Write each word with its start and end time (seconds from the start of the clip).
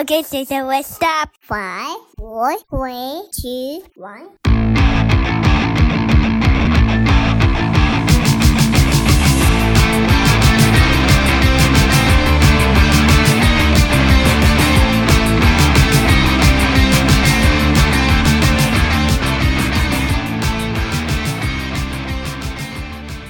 Okay, 0.00 0.22
so, 0.22 0.42
so 0.44 0.62
let's 0.62 0.88
stop. 0.88 1.28
Five, 1.40 1.98
four, 2.16 2.56
three, 2.70 3.22
two, 3.38 3.84
one. 3.96 4.30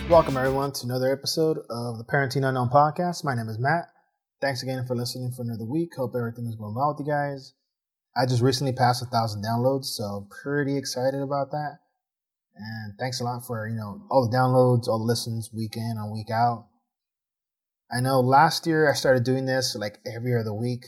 Welcome, 0.08 0.36
everyone, 0.36 0.70
to 0.70 0.84
another 0.84 1.10
episode 1.10 1.58
of 1.68 1.98
the 1.98 2.04
Parenting 2.04 2.46
Unknown 2.46 2.68
podcast. 2.68 3.24
My 3.24 3.34
name 3.34 3.48
is 3.48 3.58
Matt. 3.58 3.88
Thanks 4.40 4.62
again 4.62 4.86
for 4.86 4.96
listening 4.96 5.32
for 5.32 5.42
another 5.42 5.66
week. 5.66 5.90
Hope 5.96 6.14
everything 6.16 6.46
is 6.46 6.54
going 6.54 6.74
well 6.74 6.94
with 6.96 7.06
you 7.06 7.12
guys. 7.12 7.52
I 8.16 8.24
just 8.24 8.40
recently 8.40 8.72
passed 8.72 9.02
a 9.02 9.06
thousand 9.06 9.44
downloads, 9.44 9.84
so 9.84 10.26
pretty 10.42 10.78
excited 10.78 11.20
about 11.20 11.50
that. 11.50 11.78
And 12.56 12.94
thanks 12.98 13.20
a 13.20 13.24
lot 13.24 13.44
for 13.46 13.68
you 13.68 13.76
know 13.76 14.02
all 14.10 14.26
the 14.26 14.34
downloads, 14.34 14.88
all 14.88 14.98
the 14.98 15.04
listens, 15.04 15.50
week 15.52 15.76
in 15.76 15.94
and 15.98 16.10
week 16.10 16.30
out. 16.30 16.68
I 17.92 18.00
know 18.00 18.20
last 18.20 18.66
year 18.66 18.90
I 18.90 18.94
started 18.94 19.24
doing 19.24 19.44
this 19.44 19.76
like 19.78 19.98
every 20.06 20.34
other 20.34 20.54
week. 20.54 20.86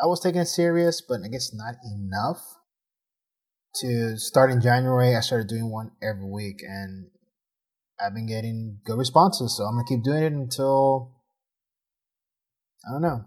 I 0.00 0.06
was 0.06 0.20
taking 0.20 0.40
it 0.40 0.46
serious, 0.46 1.00
but 1.00 1.22
I 1.24 1.28
guess 1.28 1.52
not 1.52 1.74
enough. 1.84 2.40
To 3.76 4.16
start 4.16 4.52
in 4.52 4.60
January, 4.60 5.16
I 5.16 5.20
started 5.20 5.48
doing 5.48 5.72
one 5.72 5.90
every 6.00 6.30
week, 6.30 6.62
and 6.62 7.08
I've 7.98 8.14
been 8.14 8.28
getting 8.28 8.78
good 8.84 8.98
responses, 8.98 9.56
so 9.56 9.64
I'm 9.64 9.74
gonna 9.74 9.88
keep 9.88 10.04
doing 10.04 10.22
it 10.22 10.32
until 10.32 11.21
I 12.86 12.92
don't 12.92 13.02
know. 13.02 13.24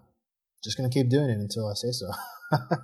Just 0.64 0.78
gonna 0.78 0.90
keep 0.90 1.10
doing 1.10 1.30
it 1.30 1.38
until 1.38 1.70
I 1.70 1.74
say 1.74 1.92
so. 1.92 2.08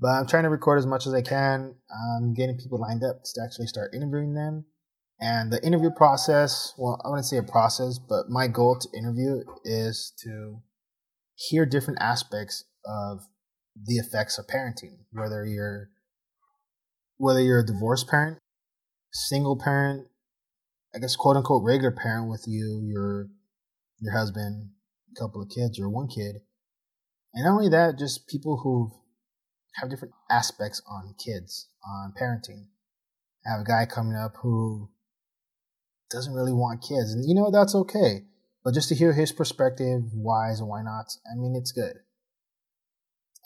but 0.00 0.08
I'm 0.08 0.26
trying 0.26 0.44
to 0.44 0.50
record 0.50 0.78
as 0.78 0.86
much 0.86 1.06
as 1.06 1.14
I 1.14 1.22
can. 1.22 1.74
I'm 1.90 2.34
getting 2.34 2.56
people 2.56 2.80
lined 2.80 3.04
up 3.04 3.22
to 3.24 3.42
actually 3.44 3.66
start 3.66 3.94
interviewing 3.94 4.34
them. 4.34 4.64
And 5.20 5.52
the 5.52 5.64
interview 5.64 5.90
process, 5.90 6.72
well, 6.78 7.00
I 7.04 7.08
wouldn't 7.08 7.26
say 7.26 7.38
a 7.38 7.42
process, 7.42 7.98
but 7.98 8.28
my 8.28 8.46
goal 8.46 8.78
to 8.78 8.98
interview 8.98 9.42
is 9.64 10.12
to 10.22 10.60
hear 11.34 11.66
different 11.66 12.00
aspects 12.00 12.64
of 12.84 13.26
the 13.86 13.96
effects 13.96 14.38
of 14.38 14.46
parenting, 14.46 14.98
whether 15.12 15.44
you're 15.44 15.90
whether 17.16 17.40
you're 17.40 17.60
a 17.60 17.66
divorced 17.66 18.08
parent, 18.08 18.38
single 19.12 19.58
parent, 19.58 20.06
I 20.94 20.98
guess 20.98 21.16
quote 21.16 21.36
unquote 21.36 21.64
regular 21.64 21.90
parent 21.90 22.30
with 22.30 22.44
you, 22.46 22.80
your 22.84 23.28
your 24.00 24.16
husband, 24.16 24.70
couple 25.16 25.42
of 25.42 25.48
kids, 25.48 25.78
or 25.78 25.88
one 25.88 26.08
kid, 26.08 26.42
and 27.34 27.44
not 27.44 27.52
only 27.52 27.68
that, 27.68 27.98
just 27.98 28.26
people 28.26 28.60
who 28.62 28.92
have 29.74 29.90
different 29.90 30.14
aspects 30.30 30.82
on 30.90 31.14
kids, 31.24 31.68
on 31.86 32.12
parenting. 32.20 32.66
I 33.46 33.52
have 33.52 33.60
a 33.60 33.64
guy 33.64 33.86
coming 33.86 34.16
up 34.16 34.32
who 34.42 34.90
doesn't 36.10 36.34
really 36.34 36.52
want 36.52 36.82
kids, 36.82 37.12
and 37.12 37.24
you 37.26 37.34
know 37.34 37.50
that's 37.50 37.74
okay. 37.74 38.24
But 38.64 38.74
just 38.74 38.88
to 38.88 38.94
hear 38.94 39.12
his 39.12 39.32
perspective, 39.32 40.02
whys 40.12 40.60
and 40.60 40.68
why 40.68 40.82
nots, 40.82 41.20
I 41.30 41.36
mean, 41.38 41.54
it's 41.56 41.72
good. 41.72 41.94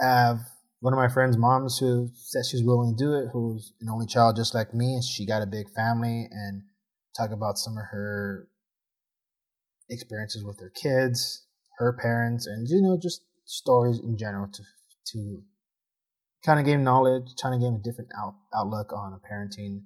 I 0.01 0.07
have 0.07 0.39
one 0.81 0.93
of 0.93 0.99
my 0.99 1.09
friend's 1.09 1.37
moms 1.37 1.79
who 1.79 2.11
says 2.15 2.49
she's 2.49 2.65
willing 2.65 2.97
to 2.97 3.05
do 3.05 3.15
it, 3.15 3.29
who's 3.33 3.73
an 3.81 3.89
only 3.89 4.07
child 4.07 4.37
just 4.37 4.55
like 4.55 4.75
me, 4.75 4.95
and 4.95 5.05
she 5.05 5.27
got 5.27 5.43
a 5.43 5.47
big 5.47 5.71
family, 5.77 6.29
and 6.31 6.63
talk 7.17 7.31
about 7.31 7.59
some 7.59 7.77
of 7.77 7.85
her 7.91 8.49
experiences 9.91 10.45
with 10.45 10.59
her 10.61 10.71
kids, 10.71 11.47
her 11.83 11.93
parents, 11.93 12.47
and 12.47 12.69
you 12.69 12.81
know 12.81 12.99
just 13.01 13.23
stories 13.45 13.99
in 13.99 14.17
general 14.17 14.49
to 14.53 14.63
to 15.13 15.43
kind 16.45 16.59
of 16.59 16.67
gain 16.67 16.85
knowledge, 16.85 17.35
trying 17.39 17.59
to 17.59 17.65
gain 17.65 17.75
a 17.75 17.83
different 17.83 18.11
out, 18.19 18.35
outlook 18.55 18.93
on 18.93 19.19
parenting, 19.31 19.83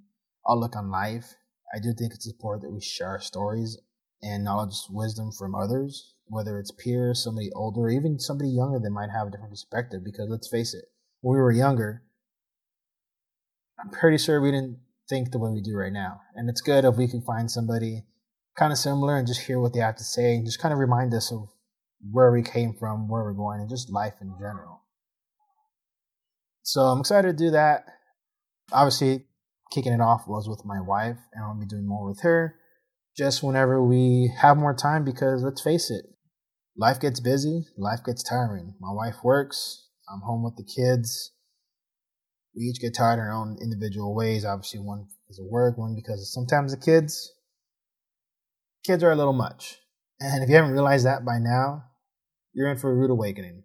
outlook 0.48 0.77
on 0.77 0.91
life. 0.91 1.34
I 1.74 1.78
do 1.78 1.92
think 1.92 2.14
it's 2.14 2.27
important 2.27 2.62
that 2.62 2.74
we 2.74 2.80
share 2.80 3.18
stories 3.20 3.79
and 4.23 4.45
knowledge, 4.45 4.74
wisdom 4.89 5.30
from 5.33 5.55
others, 5.55 6.14
whether 6.27 6.58
it's 6.58 6.70
peers, 6.70 7.23
somebody 7.23 7.51
older, 7.55 7.83
or 7.83 7.90
even 7.90 8.18
somebody 8.18 8.51
younger 8.51 8.79
that 8.79 8.90
might 8.90 9.11
have 9.11 9.27
a 9.27 9.30
different 9.30 9.52
perspective. 9.52 10.02
Because 10.05 10.29
let's 10.29 10.48
face 10.48 10.74
it, 10.74 10.86
when 11.20 11.36
we 11.36 11.42
were 11.42 11.52
younger, 11.52 12.02
I'm 13.79 13.90
pretty 13.90 14.18
sure 14.18 14.40
we 14.40 14.52
didn't 14.52 14.79
think 15.08 15.30
the 15.30 15.39
way 15.39 15.51
we 15.51 15.61
do 15.61 15.77
right 15.77 15.92
now. 15.92 16.20
And 16.35 16.48
it's 16.48 16.61
good 16.61 16.85
if 16.85 16.96
we 16.96 17.08
can 17.08 17.23
find 17.23 17.51
somebody 17.51 18.05
kind 18.56 18.73
of 18.73 18.79
similar 18.79 19.17
and 19.17 19.27
just 19.27 19.42
hear 19.46 19.61
what 19.61 19.74
they 19.74 19.80
have 19.80 19.96
to 19.96 20.05
say 20.05 20.35
and 20.35 20.46
just 20.46 20.61
kind 20.61 20.73
of 20.73 20.79
remind 20.79 21.12
us 21.12 21.30
of 21.30 21.51
where 22.11 22.33
we 22.33 22.42
came 22.42 22.74
from, 22.74 23.08
where 23.08 23.23
we're 23.23 23.33
going, 23.33 23.61
and 23.61 23.68
just 23.68 23.92
life 23.92 24.14
in 24.20 24.34
general. 24.39 24.83
So 26.62 26.83
I'm 26.83 27.01
excited 27.01 27.36
to 27.36 27.45
do 27.45 27.51
that. 27.51 27.84
Obviously, 28.73 29.27
kicking 29.73 29.92
it 29.92 30.01
off 30.01 30.27
was 30.27 30.48
with 30.48 30.64
my 30.64 30.80
wife, 30.80 31.18
and 31.33 31.45
I'll 31.45 31.58
be 31.58 31.67
doing 31.67 31.86
more 31.86 32.06
with 32.06 32.23
her 32.23 32.56
just 33.17 33.42
whenever 33.42 33.83
we 33.83 34.30
have 34.42 34.58
more 34.58 34.74
time 34.74 35.02
because 35.02 35.42
let's 35.42 35.62
face 35.62 35.90
it, 35.90 36.05
life 36.77 37.01
gets 37.01 37.18
busy, 37.18 37.64
life 37.79 38.01
gets 38.05 38.23
tiring. 38.23 38.74
My 38.79 38.92
wife 38.92 39.17
works, 39.24 39.89
I'm 40.12 40.20
home 40.20 40.45
with 40.45 40.56
the 40.56 40.64
kids 40.64 41.33
we 42.56 42.64
each 42.64 42.80
get 42.80 42.95
tired 42.95 43.14
in 43.14 43.20
our 43.20 43.33
own 43.33 43.58
individual 43.61 44.14
ways. 44.14 44.45
Obviously, 44.45 44.80
one 44.80 45.06
because 45.27 45.39
of 45.39 45.46
work, 45.46 45.77
one 45.77 45.95
because 45.95 46.33
sometimes 46.33 46.73
the 46.73 46.83
kids, 46.83 47.33
kids 48.85 49.05
are 49.05 49.12
a 49.12 49.17
little 49.17 49.35
much. 49.35 49.79
And 50.21 50.43
if 50.43 50.49
you 50.49 50.57
haven't 50.57 50.73
realized 50.73 51.07
that 51.07 51.25
by 51.25 51.39
now, 51.39 51.85
you're 52.53 52.71
in 52.71 52.79
for 52.79 52.91
a 52.91 52.95
rude 52.95 53.11
awakening. 53.11 53.65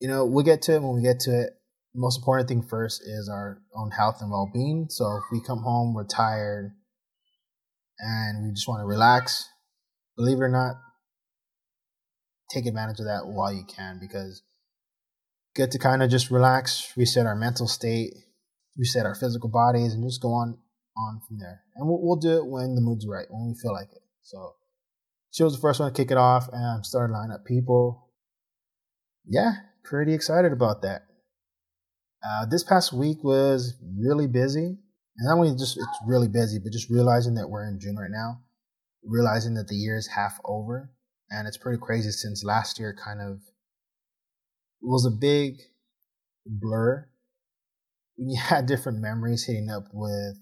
You 0.00 0.08
know, 0.08 0.24
we'll 0.24 0.44
get 0.44 0.62
to 0.62 0.74
it 0.74 0.82
when 0.82 0.94
we 0.94 1.02
get 1.02 1.20
to 1.20 1.42
it. 1.42 1.50
Most 1.94 2.18
important 2.18 2.48
thing 2.48 2.62
first 2.62 3.02
is 3.02 3.28
our 3.32 3.62
own 3.74 3.90
health 3.90 4.18
and 4.20 4.30
well 4.30 4.50
being. 4.52 4.86
So 4.90 5.16
if 5.16 5.24
we 5.32 5.40
come 5.46 5.62
home, 5.62 5.94
we're 5.94 6.06
tired, 6.06 6.72
and 7.98 8.44
we 8.44 8.52
just 8.52 8.68
want 8.68 8.80
to 8.80 8.86
relax, 8.86 9.48
believe 10.16 10.38
it 10.38 10.42
or 10.42 10.48
not, 10.48 10.76
take 12.50 12.66
advantage 12.66 13.00
of 13.00 13.06
that 13.06 13.26
while 13.26 13.52
you 13.52 13.64
can 13.64 13.98
because 14.00 14.42
good 15.54 15.70
to 15.72 15.78
kind 15.78 16.02
of 16.02 16.10
just 16.10 16.30
relax, 16.30 16.92
reset 16.96 17.26
our 17.26 17.34
mental 17.34 17.66
state, 17.66 18.12
reset 18.76 19.06
our 19.06 19.14
physical 19.14 19.48
bodies, 19.48 19.94
and 19.94 20.04
just 20.04 20.20
go 20.20 20.28
on 20.28 20.58
on 20.96 21.20
from 21.26 21.38
there. 21.38 21.62
And 21.74 21.88
we'll, 21.88 22.00
we'll 22.00 22.16
do 22.16 22.38
it 22.38 22.46
when 22.46 22.74
the 22.74 22.80
mood's 22.80 23.06
right, 23.06 23.26
when 23.28 23.48
we 23.48 23.60
feel 23.60 23.72
like 23.72 23.88
it. 23.92 24.02
So 24.22 24.54
she 25.36 25.42
was 25.42 25.54
the 25.54 25.60
first 25.60 25.80
one 25.80 25.92
to 25.92 25.96
kick 25.96 26.10
it 26.10 26.16
off, 26.16 26.48
and 26.52 26.82
to 26.82 26.98
line 26.98 27.30
up 27.30 27.44
people. 27.44 28.08
Yeah, 29.26 29.52
pretty 29.84 30.14
excited 30.14 30.52
about 30.52 30.82
that. 30.82 31.02
Uh, 32.24 32.46
this 32.46 32.64
past 32.64 32.92
week 32.92 33.22
was 33.22 33.74
really 33.98 34.26
busy, 34.26 34.64
and 35.18 35.28
not 35.28 35.34
only 35.34 35.50
just 35.50 35.76
it's 35.76 35.98
really 36.06 36.28
busy, 36.28 36.58
but 36.58 36.72
just 36.72 36.90
realizing 36.90 37.34
that 37.34 37.48
we're 37.48 37.68
in 37.68 37.78
June 37.80 37.96
right 37.96 38.10
now, 38.10 38.40
realizing 39.04 39.54
that 39.54 39.68
the 39.68 39.76
year 39.76 39.96
is 39.96 40.08
half 40.08 40.38
over, 40.44 40.90
and 41.28 41.46
it's 41.46 41.58
pretty 41.58 41.78
crazy 41.80 42.10
since 42.10 42.44
last 42.44 42.78
year 42.78 42.96
kind 43.04 43.20
of 43.20 43.40
was 44.80 45.04
a 45.04 45.10
big 45.10 45.56
blur 46.46 47.08
you 48.16 48.40
had 48.48 48.66
different 48.66 49.00
memories 49.00 49.44
hitting 49.44 49.70
up 49.70 49.84
with 49.92 50.36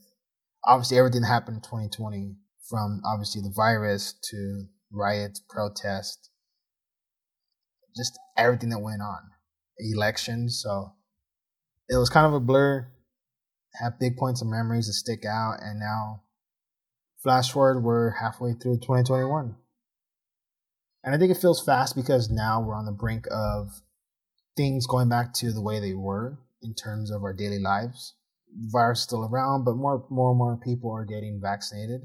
obviously 0.65 0.99
everything 0.99 1.23
that 1.23 1.29
happened 1.29 1.57
in 1.57 1.63
2020 1.63 2.37
from 2.69 3.03
obviously 3.05 3.43
the 3.43 3.53
virus 3.55 4.15
to 4.31 4.65
riots, 4.93 5.41
protests, 5.49 6.31
just 7.97 8.19
everything 8.37 8.71
that 8.71 8.81
went 8.81 9.03
on, 9.03 9.21
elections. 9.79 10.61
So 10.63 10.93
it 11.89 11.97
was 11.97 12.11
kind 12.11 12.27
of 12.27 12.35
a 12.35 12.41
blur. 12.41 12.91
Have 13.81 13.99
big 13.99 14.17
points 14.17 14.41
of 14.41 14.49
memories 14.49 14.87
that 14.87 14.93
stick 14.93 15.25
out, 15.25 15.57
and 15.61 15.81
now 15.81 16.23
flash 17.25 17.51
forward, 17.51 17.83
we're 17.83 18.11
halfway 18.11 18.53
through 18.53 18.77
2021. 18.77 19.57
And 21.03 21.15
I 21.15 21.19
think 21.19 21.33
it 21.33 21.41
feels 21.41 21.65
fast 21.65 21.97
because 21.97 22.31
now 22.31 22.63
we're 22.63 22.77
on 22.77 22.87
the 22.87 22.93
brink 22.93 23.27
of 23.31 23.81
things 24.57 24.87
going 24.87 25.09
back 25.09 25.33
to 25.35 25.53
the 25.53 25.61
way 25.63 25.81
they 25.81 25.95
were 25.95 26.39
in 26.63 26.75
terms 26.75 27.11
of 27.11 27.23
our 27.23 27.33
daily 27.33 27.59
lives. 27.59 28.15
The 28.49 28.69
virus 28.71 29.01
is 29.01 29.05
still 29.05 29.25
around, 29.25 29.65
but 29.65 29.75
more, 29.75 30.07
more 30.09 30.31
and 30.31 30.39
more 30.39 30.57
people 30.63 30.93
are 30.93 31.05
getting 31.05 31.41
vaccinated. 31.43 32.03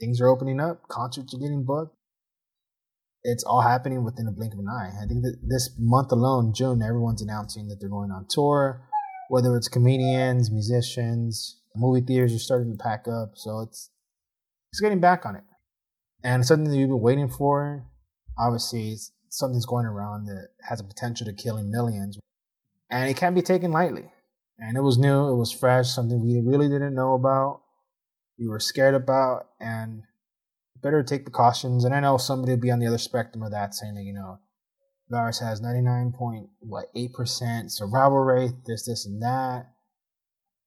Things 0.00 0.20
are 0.20 0.28
opening 0.28 0.60
up. 0.60 0.88
Concerts 0.88 1.34
are 1.34 1.38
getting 1.38 1.64
booked. 1.64 1.94
It's 3.22 3.44
all 3.44 3.60
happening 3.60 4.02
within 4.02 4.26
a 4.26 4.32
blink 4.32 4.54
of 4.54 4.58
an 4.58 4.68
eye. 4.68 4.92
I 4.96 5.06
think 5.06 5.22
that 5.22 5.36
this 5.46 5.70
month 5.78 6.10
alone, 6.10 6.54
June, 6.54 6.80
everyone's 6.82 7.20
announcing 7.20 7.68
that 7.68 7.76
they're 7.78 7.90
going 7.90 8.10
on 8.10 8.26
tour. 8.30 8.88
Whether 9.28 9.56
it's 9.56 9.68
comedians, 9.68 10.50
musicians, 10.50 11.60
movie 11.76 12.00
theaters 12.00 12.34
are 12.34 12.38
starting 12.38 12.76
to 12.76 12.82
pack 12.82 13.06
up. 13.06 13.32
So 13.34 13.60
it's 13.60 13.90
it's 14.72 14.80
getting 14.80 15.00
back 15.00 15.26
on 15.26 15.36
it, 15.36 15.44
and 16.24 16.46
something 16.46 16.70
that 16.70 16.76
you've 16.76 16.88
been 16.88 17.00
waiting 17.00 17.28
for. 17.28 17.84
Obviously, 18.38 18.96
something's 19.28 19.66
going 19.66 19.84
around 19.84 20.26
that 20.26 20.48
has 20.68 20.80
a 20.80 20.84
potential 20.84 21.26
to 21.26 21.32
killing 21.32 21.70
millions, 21.70 22.18
and 22.90 23.10
it 23.10 23.16
can't 23.16 23.34
be 23.34 23.42
taken 23.42 23.70
lightly. 23.70 24.10
And 24.58 24.76
it 24.76 24.82
was 24.82 24.98
new, 24.98 25.28
it 25.28 25.36
was 25.36 25.52
fresh, 25.52 25.88
something 25.88 26.20
we 26.20 26.40
really 26.40 26.68
didn't 26.68 26.94
know 26.94 27.14
about, 27.14 27.62
we 28.40 28.48
were 28.48 28.58
scared 28.58 28.94
about, 28.94 29.48
and 29.60 30.02
better 30.82 31.02
take 31.02 31.24
precautions. 31.24 31.84
And 31.84 31.94
I 31.94 32.00
know 32.00 32.16
somebody 32.16 32.52
will 32.52 32.60
be 32.60 32.70
on 32.70 32.78
the 32.78 32.86
other 32.86 32.98
spectrum 32.98 33.44
of 33.44 33.52
that, 33.52 33.74
saying 33.74 33.94
that 33.94 34.04
you 34.04 34.14
know 34.14 34.38
virus 35.10 35.40
has 35.40 35.60
99 35.60 36.12
point 36.16 36.48
what 36.60 36.86
8% 36.96 37.70
survival 37.70 38.18
rate, 38.18 38.52
this, 38.66 38.86
this, 38.86 39.04
and 39.04 39.22
that. 39.22 39.66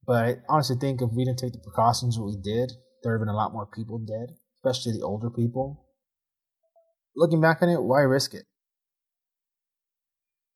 But 0.06 0.26
I 0.26 0.36
honestly 0.50 0.76
think 0.80 1.02
if 1.02 1.10
we 1.12 1.26
didn't 1.26 1.40
take 1.40 1.54
the 1.54 1.60
precautions 1.60 2.20
what 2.20 2.28
we 2.28 2.36
did, 2.36 2.74
there 3.02 3.14
would 3.14 3.20
have 3.20 3.26
been 3.26 3.34
a 3.34 3.38
lot 3.38 3.54
more 3.54 3.66
people 3.66 4.00
dead, 4.00 4.36
especially 4.64 4.94
the 4.94 5.06
older 5.06 5.30
people. 5.30 5.86
Looking 7.16 7.42
back 7.42 7.62
on 7.62 7.70
it, 7.70 7.82
why 7.82 8.02
risk 8.02 8.34
it? 8.34 8.46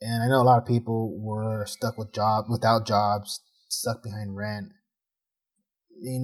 And 0.01 0.21
I 0.21 0.27
know 0.27 0.41
a 0.41 0.43
lot 0.43 0.59
of 0.59 0.67
people 0.67 1.17
were 1.19 1.65
stuck 1.65 1.97
with 1.97 2.13
job 2.13 2.45
without 2.49 2.85
jobs, 2.85 3.41
stuck 3.69 4.03
behind 4.03 4.35
rent. 4.35 4.69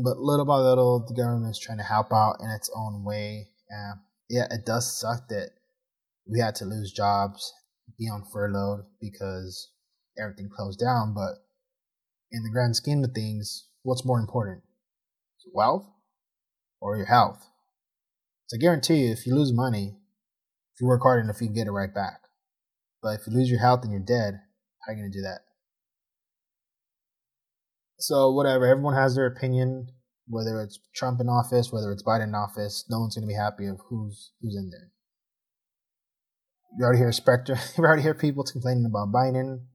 But 0.03 0.17
little 0.17 0.45
by 0.45 0.57
little, 0.57 1.05
the 1.05 1.15
government 1.15 1.51
is 1.51 1.59
trying 1.59 1.79
to 1.79 1.83
help 1.83 2.13
out 2.13 2.37
in 2.39 2.49
its 2.49 2.69
own 2.75 3.03
way. 3.03 3.49
Yeah, 4.29 4.47
it 4.51 4.65
does 4.65 4.99
suck 4.99 5.27
that 5.29 5.51
we 6.25 6.39
had 6.39 6.55
to 6.55 6.65
lose 6.65 6.91
jobs, 6.91 7.51
be 7.97 8.07
on 8.07 8.23
furlough 8.31 8.85
because 9.01 9.71
everything 10.17 10.49
closed 10.55 10.79
down. 10.79 11.13
But 11.13 11.35
in 12.31 12.43
the 12.43 12.51
grand 12.51 12.75
scheme 12.75 13.03
of 13.03 13.11
things, 13.13 13.67
what's 13.81 14.05
more 14.05 14.19
important? 14.19 14.63
Wealth 15.53 15.85
or 16.79 16.95
your 16.97 17.07
health? 17.07 17.45
So 18.47 18.57
I 18.57 18.59
guarantee 18.59 19.05
you, 19.05 19.11
if 19.11 19.25
you 19.27 19.35
lose 19.35 19.53
money, 19.53 19.97
if 20.73 20.81
you 20.81 20.87
work 20.87 21.01
hard 21.03 21.23
enough, 21.23 21.41
you 21.41 21.47
can 21.47 21.55
get 21.55 21.67
it 21.67 21.71
right 21.71 21.93
back. 21.93 22.21
But 23.01 23.19
if 23.19 23.27
you 23.27 23.33
lose 23.33 23.49
your 23.49 23.59
health 23.59 23.83
and 23.83 23.91
you're 23.91 23.99
dead, 23.99 24.39
how 24.81 24.91
are 24.91 24.95
you 24.95 25.01
going 25.01 25.11
to 25.11 25.17
do 25.17 25.23
that? 25.23 25.42
So, 27.97 28.31
whatever, 28.31 28.65
everyone 28.65 28.95
has 28.95 29.15
their 29.15 29.27
opinion, 29.27 29.87
whether 30.27 30.61
it's 30.61 30.79
Trump 30.95 31.19
in 31.21 31.29
office, 31.29 31.71
whether 31.71 31.91
it's 31.91 32.03
Biden 32.03 32.29
in 32.29 32.35
office, 32.35 32.85
no 32.89 32.99
one's 32.99 33.15
going 33.15 33.27
to 33.27 33.31
be 33.31 33.37
happy 33.37 33.67
of 33.67 33.79
who's 33.89 34.31
who's 34.41 34.55
in 34.55 34.69
there. 34.69 34.91
You 36.77 36.85
already 36.85 36.99
hear 36.99 37.11
Spectre, 37.11 37.57
you 37.77 37.83
already 37.83 38.01
hear 38.01 38.13
people 38.13 38.43
complaining 38.43 38.85
about 38.85 39.11
Biden, 39.11 39.65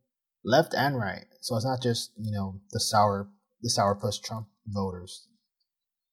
left 0.45 0.75
and 0.75 0.99
right. 0.99 1.27
So 1.41 1.57
it's 1.57 1.65
not 1.65 1.83
just, 1.83 2.13
you 2.19 2.33
know, 2.33 2.61
the 2.73 2.81
sour 2.81 3.29
the 3.63 3.71
sour 3.71 3.95
plus 3.95 4.19
Trump 4.19 4.49
voters. 4.67 5.27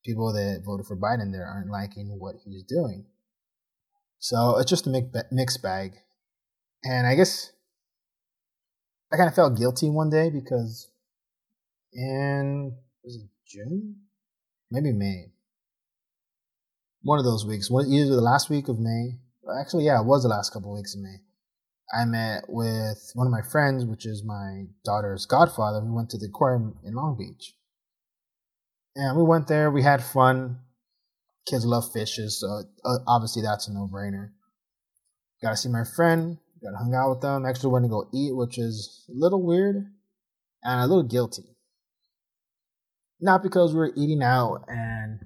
People 0.04 0.32
that 0.32 0.62
voted 0.64 0.86
for 0.86 0.96
Biden 0.96 1.32
there 1.32 1.46
aren't 1.46 1.70
liking 1.70 2.16
what 2.18 2.36
he's 2.44 2.62
doing. 2.62 3.06
So 4.18 4.58
it's 4.58 4.70
just 4.70 4.86
a 4.86 5.02
mixed 5.30 5.62
bag. 5.62 5.92
And 6.84 7.06
I 7.06 7.14
guess 7.14 7.52
I 9.12 9.16
kind 9.16 9.28
of 9.28 9.34
felt 9.34 9.56
guilty 9.56 9.90
one 9.90 10.10
day 10.10 10.30
because 10.30 10.88
in 11.96 12.76
was 13.02 13.16
it 13.16 13.28
June? 13.46 13.96
Maybe 14.70 14.92
May. 14.92 15.32
One 17.02 17.18
of 17.18 17.24
those 17.24 17.46
weeks, 17.46 17.70
either 17.70 18.14
the 18.14 18.20
last 18.20 18.50
week 18.50 18.68
of 18.68 18.78
May. 18.78 19.18
Actually, 19.60 19.84
yeah, 19.84 20.00
it 20.00 20.06
was 20.06 20.22
the 20.22 20.28
last 20.28 20.52
couple 20.52 20.72
of 20.72 20.78
weeks 20.78 20.94
of 20.94 21.02
May. 21.02 21.18
I 21.96 22.04
met 22.04 22.44
with 22.48 23.12
one 23.14 23.28
of 23.28 23.32
my 23.32 23.42
friends, 23.42 23.84
which 23.84 24.06
is 24.06 24.24
my 24.24 24.64
daughter's 24.84 25.24
godfather. 25.24 25.84
We 25.84 25.92
went 25.92 26.10
to 26.10 26.18
the 26.18 26.26
aquarium 26.26 26.76
in 26.84 26.94
Long 26.94 27.16
Beach. 27.16 27.54
And 28.96 29.16
we 29.16 29.22
went 29.22 29.46
there, 29.46 29.70
we 29.70 29.82
had 29.82 30.02
fun. 30.02 30.58
Kids 31.46 31.64
love 31.64 31.92
fishes, 31.92 32.40
so 32.40 32.62
uh, 32.84 32.98
obviously 33.06 33.42
that's 33.42 33.68
a 33.68 33.72
no 33.72 33.88
brainer. 33.92 34.30
Got 35.40 35.50
to 35.50 35.56
see 35.56 35.68
my 35.68 35.84
friend, 35.84 36.38
got 36.60 36.70
to 36.70 36.84
hang 36.84 36.94
out 36.94 37.10
with 37.10 37.20
them. 37.20 37.46
Actually, 37.46 37.70
went 37.70 37.84
to 37.84 37.88
go 37.88 38.08
eat, 38.12 38.34
which 38.34 38.58
is 38.58 39.04
a 39.08 39.12
little 39.14 39.46
weird 39.46 39.76
and 40.64 40.80
a 40.80 40.86
little 40.86 41.04
guilty. 41.04 41.55
Not 43.20 43.42
because 43.42 43.74
we 43.74 43.80
are 43.80 43.92
eating 43.96 44.22
out 44.22 44.64
and 44.68 45.20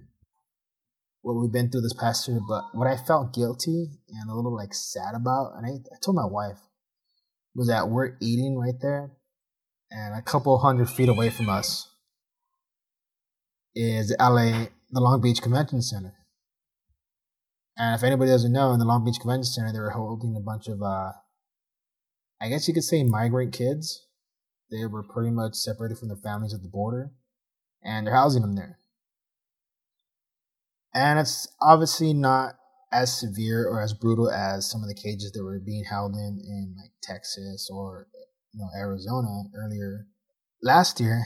what 1.23 1.35
we've 1.35 1.53
been 1.53 1.71
through 1.71 1.83
this 1.83 1.95
past 1.95 2.29
year, 2.29 2.41
but 2.49 2.65
what 2.73 2.87
I 2.87 2.97
felt 2.97 3.35
guilty 3.35 3.89
and 4.09 4.31
a 4.31 4.35
little 4.35 4.55
like 4.55 4.73
sad 4.73 5.15
about, 5.15 5.53
and 5.57 5.67
I, 5.67 5.71
I 5.71 5.99
told 6.03 6.17
my 6.17 6.25
wife, 6.25 6.59
was 7.55 7.69
that 7.69 7.89
we're 7.89 8.17
eating 8.21 8.57
right 8.57 8.81
there, 8.81 9.11
and 9.91 10.17
a 10.17 10.23
couple 10.23 10.57
hundred 10.59 10.89
feet 10.89 11.09
away 11.09 11.31
from 11.31 11.49
us 11.49 11.89
is 13.75 14.15
LA, 14.19 14.67
the 14.91 15.01
Long 15.01 15.21
Beach 15.21 15.43
Convention 15.43 15.83
Center. 15.83 16.15
And 17.77 17.95
if 17.95 18.05
anybody 18.05 18.31
doesn't 18.31 18.53
know, 18.53 18.73
in 18.73 18.79
the 18.79 18.85
Long 18.85 19.05
Beach 19.05 19.21
Convention 19.21 19.45
Center, 19.45 19.73
they 19.73 19.79
were 19.79 19.91
holding 19.91 20.37
a 20.37 20.41
bunch 20.41 20.69
of, 20.69 20.83
uh, 20.83 21.13
I 22.41 22.49
guess 22.49 22.69
you 22.69 22.75
could 22.75 22.85
say, 22.85 23.03
migrant 23.03 23.53
kids. 23.53 24.07
They 24.71 24.87
were 24.87 25.03
pretty 25.03 25.31
much 25.31 25.55
separated 25.55 25.99
from 25.99 26.09
their 26.09 26.17
families 26.17 26.55
at 26.55 26.63
the 26.63 26.69
border, 26.69 27.11
and 27.83 28.07
they're 28.07 28.15
housing 28.15 28.43
them 28.43 28.57
there. 28.57 28.79
And 30.93 31.19
it's 31.19 31.49
obviously 31.61 32.13
not 32.13 32.55
as 32.93 33.19
severe 33.19 33.67
or 33.67 33.81
as 33.81 33.95
brutal 33.95 34.31
as 34.31 34.69
some 34.69 34.83
of 34.83 34.89
the 34.89 34.95
cages 34.95 35.31
that 35.33 35.45
were 35.45 35.61
being 35.61 35.85
held 35.85 36.15
in 36.15 36.41
in 36.45 36.75
like 36.77 36.91
Texas 37.03 37.71
or 37.73 38.09
you 38.53 38.61
know 38.61 38.69
Arizona 38.77 39.45
earlier 39.57 40.07
last 40.63 41.01
year. 41.01 41.23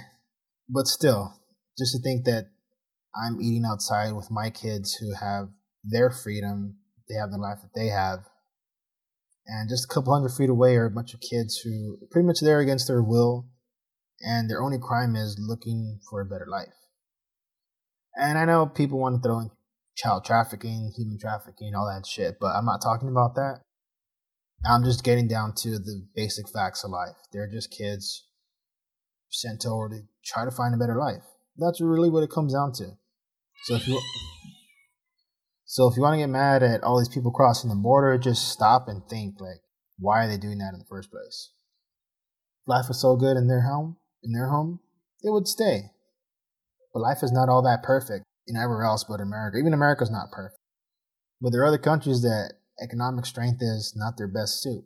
But 0.68 0.86
still, 0.86 1.40
just 1.78 1.92
to 1.92 2.02
think 2.02 2.24
that 2.24 2.48
I'm 3.14 3.40
eating 3.40 3.64
outside 3.64 4.12
with 4.12 4.30
my 4.30 4.50
kids 4.50 4.94
who 4.94 5.14
have 5.14 5.48
their 5.82 6.10
freedom, 6.10 6.76
they 7.08 7.14
have 7.14 7.30
the 7.30 7.38
life 7.38 7.58
that 7.62 7.78
they 7.78 7.88
have, 7.88 8.20
and 9.46 9.68
just 9.68 9.84
a 9.84 9.94
couple 9.94 10.14
hundred 10.14 10.30
feet 10.30 10.50
away 10.50 10.76
are 10.76 10.86
a 10.86 10.90
bunch 10.90 11.14
of 11.14 11.20
kids 11.20 11.58
who 11.58 11.98
pretty 12.10 12.26
much 12.26 12.40
there 12.40 12.60
against 12.60 12.88
their 12.88 13.02
will, 13.02 13.46
and 14.20 14.48
their 14.48 14.62
only 14.62 14.78
crime 14.78 15.16
is 15.16 15.36
looking 15.38 16.00
for 16.08 16.20
a 16.20 16.26
better 16.26 16.46
life. 16.48 16.74
And 18.16 18.38
I 18.38 18.44
know 18.44 18.66
people 18.66 18.98
want 18.98 19.16
to 19.16 19.26
throw 19.26 19.40
in 19.40 19.50
child 19.96 20.24
trafficking, 20.24 20.92
human 20.96 21.18
trafficking, 21.18 21.74
all 21.74 21.86
that 21.86 22.06
shit, 22.06 22.36
but 22.40 22.54
I'm 22.54 22.64
not 22.64 22.82
talking 22.82 23.08
about 23.08 23.34
that. 23.34 23.60
I'm 24.66 24.84
just 24.84 25.04
getting 25.04 25.28
down 25.28 25.54
to 25.58 25.78
the 25.78 26.06
basic 26.14 26.48
facts 26.48 26.84
of 26.84 26.90
life. 26.90 27.16
They're 27.32 27.50
just 27.50 27.70
kids 27.70 28.26
sent 29.30 29.66
over 29.66 29.88
to 29.88 30.00
try 30.24 30.44
to 30.44 30.50
find 30.50 30.74
a 30.74 30.78
better 30.78 30.96
life. 30.96 31.24
That's 31.56 31.80
really 31.80 32.08
what 32.08 32.22
it 32.22 32.30
comes 32.30 32.54
down 32.54 32.72
to. 32.74 32.92
So 33.64 33.76
if 33.76 33.86
you 33.88 34.00
so 35.64 35.88
if 35.88 35.96
you 35.96 36.02
want 36.02 36.14
to 36.14 36.18
get 36.18 36.28
mad 36.28 36.62
at 36.62 36.84
all 36.84 36.98
these 36.98 37.08
people 37.08 37.32
crossing 37.32 37.70
the 37.70 37.76
border, 37.76 38.16
just 38.16 38.48
stop 38.48 38.86
and 38.86 39.02
think 39.08 39.40
like, 39.40 39.60
why 39.98 40.24
are 40.24 40.28
they 40.28 40.36
doing 40.36 40.58
that 40.58 40.72
in 40.72 40.78
the 40.78 40.86
first 40.88 41.10
place? 41.10 41.50
Life 42.66 42.86
is 42.90 43.00
so 43.00 43.16
good 43.16 43.36
in 43.36 43.48
their 43.48 43.62
home, 43.62 43.96
in 44.24 44.32
their 44.32 44.48
home, 44.48 44.80
they 45.22 45.30
would 45.30 45.46
stay. 45.46 45.90
But 46.92 47.00
life 47.00 47.22
is 47.22 47.32
not 47.32 47.48
all 47.48 47.62
that 47.62 47.82
perfect 47.82 48.24
in 48.46 48.56
everywhere 48.56 48.84
else 48.84 49.04
but 49.04 49.20
America. 49.20 49.58
Even 49.58 49.74
America's 49.74 50.10
not 50.10 50.30
perfect. 50.30 50.58
But 51.40 51.50
there 51.50 51.62
are 51.62 51.66
other 51.66 51.78
countries 51.78 52.22
that 52.22 52.54
economic 52.82 53.26
strength 53.26 53.58
is 53.60 53.94
not 53.96 54.16
their 54.16 54.28
best 54.28 54.62
suit. 54.62 54.84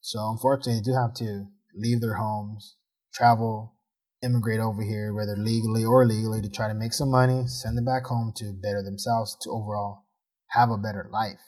So 0.00 0.18
unfortunately, 0.30 0.80
they 0.80 0.90
do 0.90 0.94
have 0.94 1.14
to 1.14 1.46
leave 1.74 2.00
their 2.00 2.14
homes, 2.14 2.76
travel, 3.12 3.74
immigrate 4.22 4.60
over 4.60 4.82
here, 4.82 5.14
whether 5.14 5.36
legally 5.36 5.84
or 5.84 6.02
illegally, 6.02 6.40
to 6.42 6.48
try 6.48 6.68
to 6.68 6.74
make 6.74 6.92
some 6.92 7.10
money, 7.10 7.46
send 7.46 7.76
them 7.76 7.84
back 7.84 8.06
home 8.06 8.32
to 8.36 8.52
better 8.52 8.82
themselves, 8.82 9.36
to 9.42 9.50
overall 9.50 10.04
have 10.50 10.70
a 10.70 10.78
better 10.78 11.08
life. 11.12 11.40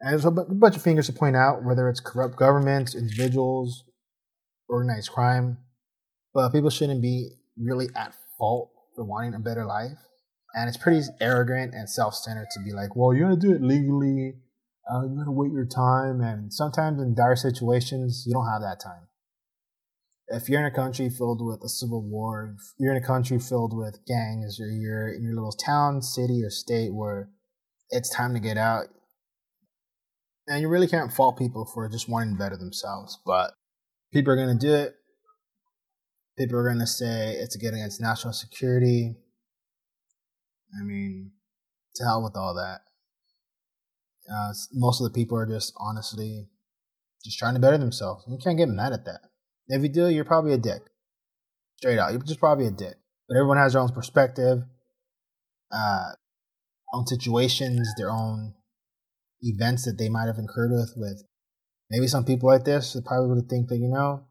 And 0.00 0.12
there's 0.12 0.24
a 0.24 0.30
bunch 0.30 0.76
of 0.76 0.82
fingers 0.82 1.06
to 1.06 1.12
point 1.12 1.36
out, 1.36 1.64
whether 1.64 1.88
it's 1.88 2.00
corrupt 2.00 2.36
governments, 2.36 2.94
individuals, 2.94 3.84
organized 4.68 5.10
crime, 5.10 5.58
but 6.32 6.50
people 6.50 6.70
shouldn't 6.70 7.02
be 7.02 7.30
really 7.56 7.88
at 7.96 8.14
fault 8.38 8.70
for 8.94 9.04
wanting 9.04 9.34
a 9.34 9.38
better 9.38 9.64
life. 9.64 9.98
And 10.54 10.68
it's 10.68 10.76
pretty 10.76 11.02
arrogant 11.20 11.74
and 11.74 11.88
self 11.90 12.14
centered 12.14 12.46
to 12.52 12.60
be 12.64 12.72
like, 12.72 12.94
well, 12.94 13.12
you're 13.12 13.28
going 13.28 13.40
to 13.40 13.46
do 13.46 13.54
it 13.54 13.62
legally. 13.62 14.34
Uh, 14.88 15.00
you're 15.00 15.14
going 15.14 15.26
to 15.26 15.32
wait 15.32 15.52
your 15.52 15.66
time. 15.66 16.20
And 16.20 16.52
sometimes 16.52 17.00
in 17.00 17.14
dire 17.14 17.36
situations, 17.36 18.24
you 18.26 18.32
don't 18.32 18.48
have 18.48 18.62
that 18.62 18.80
time. 18.82 19.08
If 20.28 20.48
you're 20.48 20.60
in 20.60 20.66
a 20.66 20.74
country 20.74 21.10
filled 21.10 21.44
with 21.44 21.62
a 21.64 21.68
civil 21.68 22.02
war, 22.02 22.54
if 22.56 22.72
you're 22.78 22.94
in 22.94 23.02
a 23.02 23.06
country 23.06 23.38
filled 23.38 23.76
with 23.76 23.98
gangs, 24.06 24.58
or 24.60 24.66
you're 24.66 25.12
in 25.12 25.22
your 25.22 25.34
little 25.34 25.52
town, 25.52 26.02
city, 26.02 26.42
or 26.44 26.50
state 26.50 26.94
where 26.94 27.30
it's 27.90 28.08
time 28.08 28.32
to 28.32 28.40
get 28.40 28.56
out, 28.56 28.86
and 30.46 30.60
you 30.60 30.68
really 30.68 30.88
can't 30.88 31.12
fault 31.12 31.38
people 31.38 31.64
for 31.66 31.88
just 31.88 32.08
wanting 32.08 32.34
to 32.34 32.38
better 32.38 32.56
themselves. 32.56 33.18
But 33.24 33.52
people 34.14 34.32
are 34.32 34.36
going 34.36 34.58
to 34.58 34.66
do 34.66 34.72
it 34.72 34.94
people 36.36 36.58
are 36.58 36.64
going 36.64 36.78
to 36.78 36.86
say 36.86 37.34
it's 37.34 37.54
against 37.54 38.00
national 38.00 38.32
security. 38.32 39.14
I 40.78 40.84
mean, 40.84 41.32
to 41.96 42.04
hell 42.04 42.22
with 42.22 42.36
all 42.36 42.54
that. 42.54 42.80
Uh, 44.30 44.52
most 44.72 45.00
of 45.00 45.04
the 45.04 45.14
people 45.14 45.38
are 45.38 45.46
just 45.46 45.72
honestly 45.78 46.48
just 47.24 47.38
trying 47.38 47.54
to 47.54 47.60
better 47.60 47.78
themselves. 47.78 48.24
You 48.26 48.38
can't 48.42 48.58
get 48.58 48.68
mad 48.68 48.92
at 48.92 49.04
that. 49.04 49.20
If 49.68 49.82
you 49.82 49.88
do, 49.88 50.08
you're 50.08 50.24
probably 50.24 50.52
a 50.52 50.58
dick. 50.58 50.82
Straight 51.76 51.98
out, 51.98 52.12
you're 52.12 52.22
just 52.22 52.40
probably 52.40 52.66
a 52.66 52.70
dick. 52.70 52.94
But 53.28 53.36
everyone 53.36 53.58
has 53.58 53.72
their 53.72 53.82
own 53.82 53.90
perspective, 53.90 54.62
uh, 55.72 56.12
own 56.92 57.06
situations, 57.06 57.88
their 57.96 58.10
own 58.10 58.54
events 59.40 59.84
that 59.84 59.98
they 59.98 60.08
might 60.08 60.26
have 60.26 60.38
incurred 60.38 60.70
with. 60.72 60.92
With 60.96 61.22
maybe 61.90 62.06
some 62.06 62.24
people 62.24 62.48
like 62.48 62.64
this 62.64 62.96
probably 63.04 63.34
would 63.34 63.48
think 63.48 63.68
that 63.68 63.78
you 63.78 63.88
know 63.88 64.24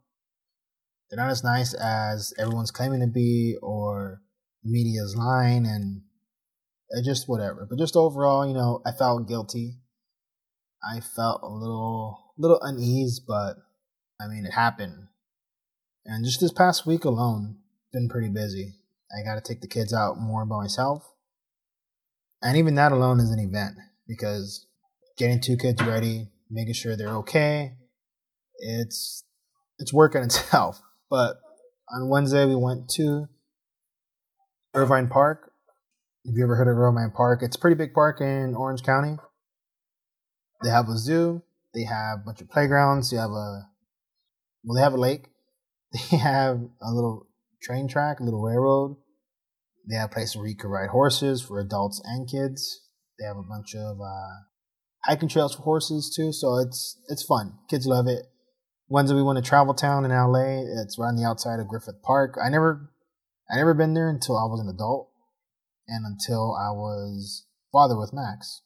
they're 1.10 1.24
not 1.24 1.32
as 1.32 1.44
nice 1.44 1.74
as 1.74 2.34
everyone's 2.40 2.72
claiming 2.72 3.02
to 3.02 3.08
be 3.08 3.56
or 3.62 4.22
media's 4.64 5.16
lying 5.16 5.66
and 5.66 6.02
uh, 6.96 7.02
just 7.04 7.30
whatever. 7.30 7.68
But 7.70 7.78
just 7.78 7.96
overall, 7.96 8.48
you 8.48 8.54
know, 8.54 8.82
I 8.86 8.92
felt 8.92 9.28
guilty. 9.28 9.78
I 10.84 11.00
felt 11.00 11.42
a 11.44 11.48
little 11.48 12.34
little 12.38 12.60
unease, 12.62 13.20
but 13.20 13.58
I 14.20 14.28
mean 14.28 14.46
it 14.46 14.54
happened. 14.54 15.08
And 16.06 16.26
just 16.26 16.42
this 16.42 16.52
past 16.52 16.86
week 16.86 17.06
alone, 17.06 17.58
been 17.94 18.10
pretty 18.10 18.30
busy. 18.30 18.74
I 19.16 19.24
got 19.24 19.36
to 19.36 19.42
take 19.42 19.62
the 19.62 19.68
kids 19.68 19.94
out 19.94 20.18
more 20.18 20.46
by 20.46 20.58
myself. 20.58 21.08
And 22.42 22.58
even 22.58 22.76
that 22.76 22.92
alone 22.92 23.20
is 23.20 23.30
an 23.30 23.40
event 23.40 23.76
because 24.08 24.66
getting 25.18 25.40
two 25.40 25.56
kids 25.56 25.82
ready, 25.84 26.28
making 26.54 26.74
sure 26.74 26.96
they're 26.96 27.18
okay, 27.18 27.74
it's 28.60 29.24
it's 29.80 29.94
work 29.94 30.16
in 30.16 30.24
itself. 30.24 30.82
But 31.10 31.38
on 31.90 32.10
Wednesday 32.10 32.46
we 32.46 32.56
went 32.56 32.90
to 32.96 33.28
Irvine 34.74 35.08
Park. 35.08 35.52
Have 36.26 36.36
you 36.36 36.44
ever 36.44 36.56
heard 36.56 36.70
of 36.70 36.78
Irvine 36.78 37.12
Park? 37.12 37.42
It's 37.44 37.58
a 37.58 37.60
pretty 37.60 37.76
big 37.76 37.94
park 37.94 38.22
in 38.22 38.56
Orange 38.56 38.84
County. 38.84 39.18
They 40.64 40.70
have 40.70 40.88
a 40.88 40.98
zoo. 40.98 41.44
They 41.74 41.84
have 41.84 42.20
a 42.20 42.24
bunch 42.26 42.40
of 42.40 42.50
playgrounds. 42.50 43.12
You 43.12 43.18
have 43.18 43.32
a 43.32 43.68
well, 44.64 44.76
they 44.76 44.82
have 44.82 44.94
a 44.94 44.98
lake. 44.98 45.28
They 46.12 46.18
have 46.18 46.58
a 46.82 46.92
little 46.92 47.28
train 47.62 47.88
track, 47.88 48.20
a 48.20 48.24
little 48.24 48.42
railroad. 48.42 48.96
They 49.88 49.96
have 49.96 50.10
a 50.10 50.14
place 50.14 50.36
where 50.36 50.48
you 50.48 50.56
can 50.56 50.70
ride 50.70 50.90
horses 50.90 51.42
for 51.42 51.60
adults 51.60 52.02
and 52.04 52.28
kids. 52.28 52.82
They 53.20 53.26
have 53.26 53.38
a 53.38 53.44
bunch 53.44 53.76
of 53.76 53.98
uh, 54.00 54.34
hiking 55.06 55.30
trails 55.30 55.56
for 55.56 55.64
horses 55.64 56.14
too, 56.16 56.32
so 56.32 56.58
it's 56.58 57.00
it's 57.10 57.24
fun. 57.24 57.54
Kids 57.70 57.86
love 57.86 58.08
it. 58.08 58.26
Wednesday 58.90 59.16
we 59.16 59.24
went 59.24 59.44
to 59.44 59.48
Travel 59.48 59.74
Town 59.74 60.06
in 60.06 60.12
LA. 60.12 60.62
It's 60.82 60.98
right 61.00 61.08
on 61.08 61.16
the 61.16 61.26
outside 61.26 61.60
of 61.60 61.68
Griffith 61.68 62.02
Park. 62.04 62.38
I 62.44 62.50
never 62.50 62.92
I 63.50 63.58
never 63.58 63.74
been 63.74 63.94
there 63.94 64.10
until 64.10 64.38
I 64.38 64.46
was 64.46 64.60
an 64.60 64.70
adult 64.74 65.10
and 65.88 66.06
until 66.06 66.56
I 66.56 66.72
was 66.72 67.46
father 67.72 67.98
with 67.98 68.14
Max. 68.14 68.62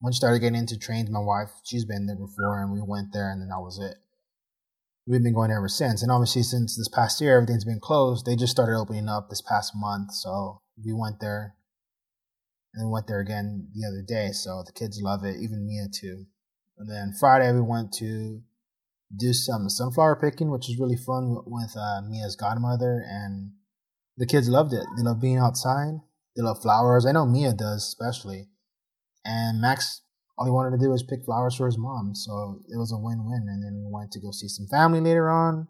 When 0.00 0.12
she 0.12 0.18
started 0.18 0.40
getting 0.40 0.58
into 0.58 0.78
trains, 0.78 1.10
my 1.10 1.20
wife, 1.20 1.50
she's 1.64 1.84
been 1.84 2.06
there 2.06 2.16
before, 2.16 2.62
and 2.62 2.72
we 2.72 2.80
went 2.80 3.12
there, 3.12 3.30
and 3.30 3.40
then 3.42 3.48
that 3.48 3.60
was 3.60 3.80
it. 3.80 3.96
We've 5.06 5.22
been 5.22 5.34
going 5.34 5.50
ever 5.50 5.68
since. 5.68 6.02
And 6.02 6.12
obviously, 6.12 6.42
since 6.42 6.76
this 6.76 6.88
past 6.88 7.20
year, 7.20 7.36
everything's 7.36 7.64
been 7.64 7.80
closed. 7.80 8.24
They 8.24 8.36
just 8.36 8.52
started 8.52 8.76
opening 8.76 9.08
up 9.08 9.28
this 9.28 9.42
past 9.42 9.72
month. 9.74 10.12
So 10.12 10.60
we 10.84 10.92
went 10.92 11.18
there, 11.20 11.54
and 12.78 12.86
we 12.86 12.92
went 12.92 13.08
there 13.08 13.18
again 13.18 13.66
the 13.74 13.86
other 13.86 14.02
day. 14.06 14.30
So 14.32 14.62
the 14.64 14.72
kids 14.72 15.00
love 15.02 15.24
it, 15.24 15.36
even 15.42 15.66
Mia 15.66 15.88
too. 15.92 16.26
And 16.78 16.88
then 16.88 17.12
Friday, 17.18 17.52
we 17.52 17.60
went 17.60 17.92
to 17.94 18.40
do 19.14 19.32
some 19.32 19.68
sunflower 19.68 20.20
picking, 20.22 20.50
which 20.50 20.70
is 20.70 20.78
really 20.78 20.96
fun 20.96 21.38
with 21.44 21.74
uh, 21.76 22.02
Mia's 22.08 22.36
godmother. 22.36 23.04
And 23.04 23.50
the 24.16 24.26
kids 24.26 24.48
loved 24.48 24.72
it. 24.72 24.84
They 24.96 25.02
love 25.02 25.20
being 25.20 25.38
outside. 25.38 25.94
They 26.36 26.42
love 26.42 26.62
flowers. 26.62 27.04
I 27.04 27.10
know 27.10 27.26
Mia 27.26 27.52
does, 27.52 27.82
especially. 27.82 28.46
And 29.24 29.60
Max, 29.60 30.02
all 30.38 30.46
he 30.46 30.52
wanted 30.52 30.78
to 30.78 30.84
do 30.84 30.90
was 30.90 31.02
pick 31.02 31.24
flowers 31.24 31.56
for 31.56 31.66
his 31.66 31.76
mom. 31.76 32.14
So 32.14 32.60
it 32.68 32.78
was 32.78 32.92
a 32.92 32.96
win 32.96 33.24
win. 33.26 33.46
And 33.48 33.64
then 33.64 33.82
we 33.84 33.90
went 33.90 34.12
to 34.12 34.20
go 34.20 34.30
see 34.30 34.46
some 34.46 34.68
family 34.70 35.00
later 35.00 35.28
on. 35.28 35.66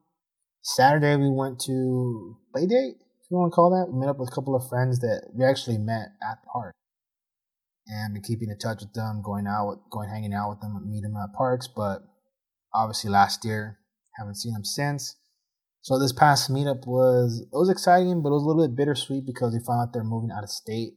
Saturday, 0.61 1.17
we 1.17 1.31
went 1.31 1.59
to 1.61 2.37
play 2.53 2.67
date, 2.67 2.97
if 3.01 3.31
you 3.31 3.39
want 3.39 3.51
to 3.51 3.55
call 3.55 3.71
that. 3.71 3.91
We 3.91 3.99
met 3.99 4.11
up 4.11 4.19
with 4.19 4.29
a 4.29 4.35
couple 4.35 4.55
of 4.55 4.69
friends 4.69 4.99
that 4.99 5.31
we 5.33 5.47
actually 5.47 5.79
met 5.79 6.09
at 6.21 6.43
the 6.43 6.49
park. 6.53 6.75
And 7.89 8.13
been 8.13 8.23
keeping 8.23 8.51
in 8.51 8.59
touch 8.59 8.81
with 8.81 8.93
them, 8.93 9.23
going 9.25 9.47
out, 9.47 9.69
with, 9.69 9.79
going 9.91 10.11
hanging 10.11 10.35
out 10.35 10.51
with 10.51 10.61
them, 10.61 10.79
meet 10.91 11.03
them 11.03 11.17
at 11.17 11.33
parks. 11.33 11.69
But 11.75 12.03
obviously, 12.75 13.11
last 13.11 13.45
year, 13.45 13.79
haven't 14.19 14.37
seen 14.37 14.53
them 14.53 14.65
since. 14.65 15.17
So 15.81 15.99
this 15.99 16.13
past 16.13 16.53
meetup 16.53 16.87
was 16.87 17.41
it 17.41 17.57
was 17.57 17.71
exciting, 17.71 18.23
but 18.23 18.29
it 18.29 18.33
was 18.33 18.43
a 18.43 18.47
little 18.47 18.67
bit 18.67 18.77
bittersweet 18.77 19.25
because 19.25 19.55
we 19.55 19.65
found 19.65 19.89
out 19.89 19.93
they're 19.95 20.05
moving 20.05 20.31
out 20.31 20.45
of 20.45 20.51
state 20.51 20.95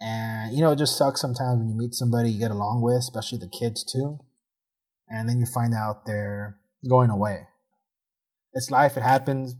and, 0.00 0.54
you 0.54 0.60
know, 0.60 0.72
it 0.72 0.78
just 0.78 0.96
sucks 0.96 1.20
sometimes 1.20 1.58
when 1.58 1.68
you 1.68 1.74
meet 1.74 1.94
somebody 1.94 2.30
you 2.30 2.38
get 2.38 2.50
along 2.50 2.82
with, 2.82 2.98
especially 2.98 3.38
the 3.38 3.48
kids 3.48 3.82
too. 3.82 4.18
And 5.08 5.28
then 5.28 5.40
you 5.40 5.46
find 5.46 5.72
out 5.72 6.04
they're 6.04 6.58
going 6.88 7.10
away. 7.10 7.46
It's 8.52 8.70
life, 8.70 8.96
it 8.96 9.02
happens, 9.02 9.54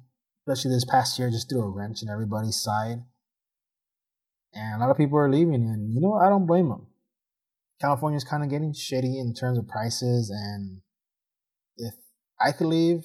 especially 0.47 0.73
this 0.73 0.85
past 0.85 1.19
year, 1.19 1.31
just 1.31 1.49
threw 1.49 1.63
a 1.63 1.69
wrench 1.69 2.03
in 2.03 2.09
everybody's 2.09 2.61
side. 2.61 3.05
And 4.57 4.81
a 4.81 4.85
lot 4.85 4.91
of 4.91 4.97
people 4.97 5.19
are 5.19 5.31
leaving, 5.31 5.55
and 5.55 5.93
you 5.95 6.01
know, 6.01 6.15
I 6.15 6.31
don't 6.31 6.47
blame 6.47 6.71
them. 6.71 6.87
California's 7.79 8.25
kind 8.25 8.43
of 8.43 8.49
getting 8.49 8.73
shitty 8.73 9.21
in 9.21 9.35
terms 9.35 9.59
of 9.59 9.69
prices, 9.69 10.31
and 10.31 10.81
if 11.77 11.93
I 12.41 12.53
could 12.53 12.69
leave, 12.69 13.05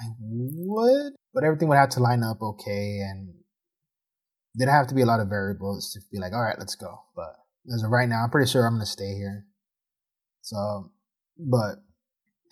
I 0.00 0.06
would, 0.18 1.12
but 1.34 1.44
everything 1.44 1.68
would 1.68 1.76
have 1.76 1.90
to 1.90 2.00
line 2.00 2.22
up 2.22 2.40
okay, 2.40 3.00
and 3.00 3.34
there'd 4.54 4.70
have 4.70 4.86
to 4.86 4.94
be 4.94 5.02
a 5.02 5.06
lot 5.06 5.20
of 5.20 5.28
variables 5.28 5.92
to 5.92 6.00
be 6.10 6.18
like, 6.18 6.32
all 6.32 6.42
right, 6.42 6.58
let's 6.58 6.74
go. 6.74 7.02
But 7.14 7.36
as 7.74 7.82
of 7.82 7.90
right 7.90 8.08
now, 8.08 8.24
I'm 8.24 8.30
pretty 8.30 8.50
sure 8.50 8.66
I'm 8.66 8.74
gonna 8.74 8.86
stay 8.86 9.14
here. 9.14 9.44
So, 10.40 10.90
but 11.38 11.82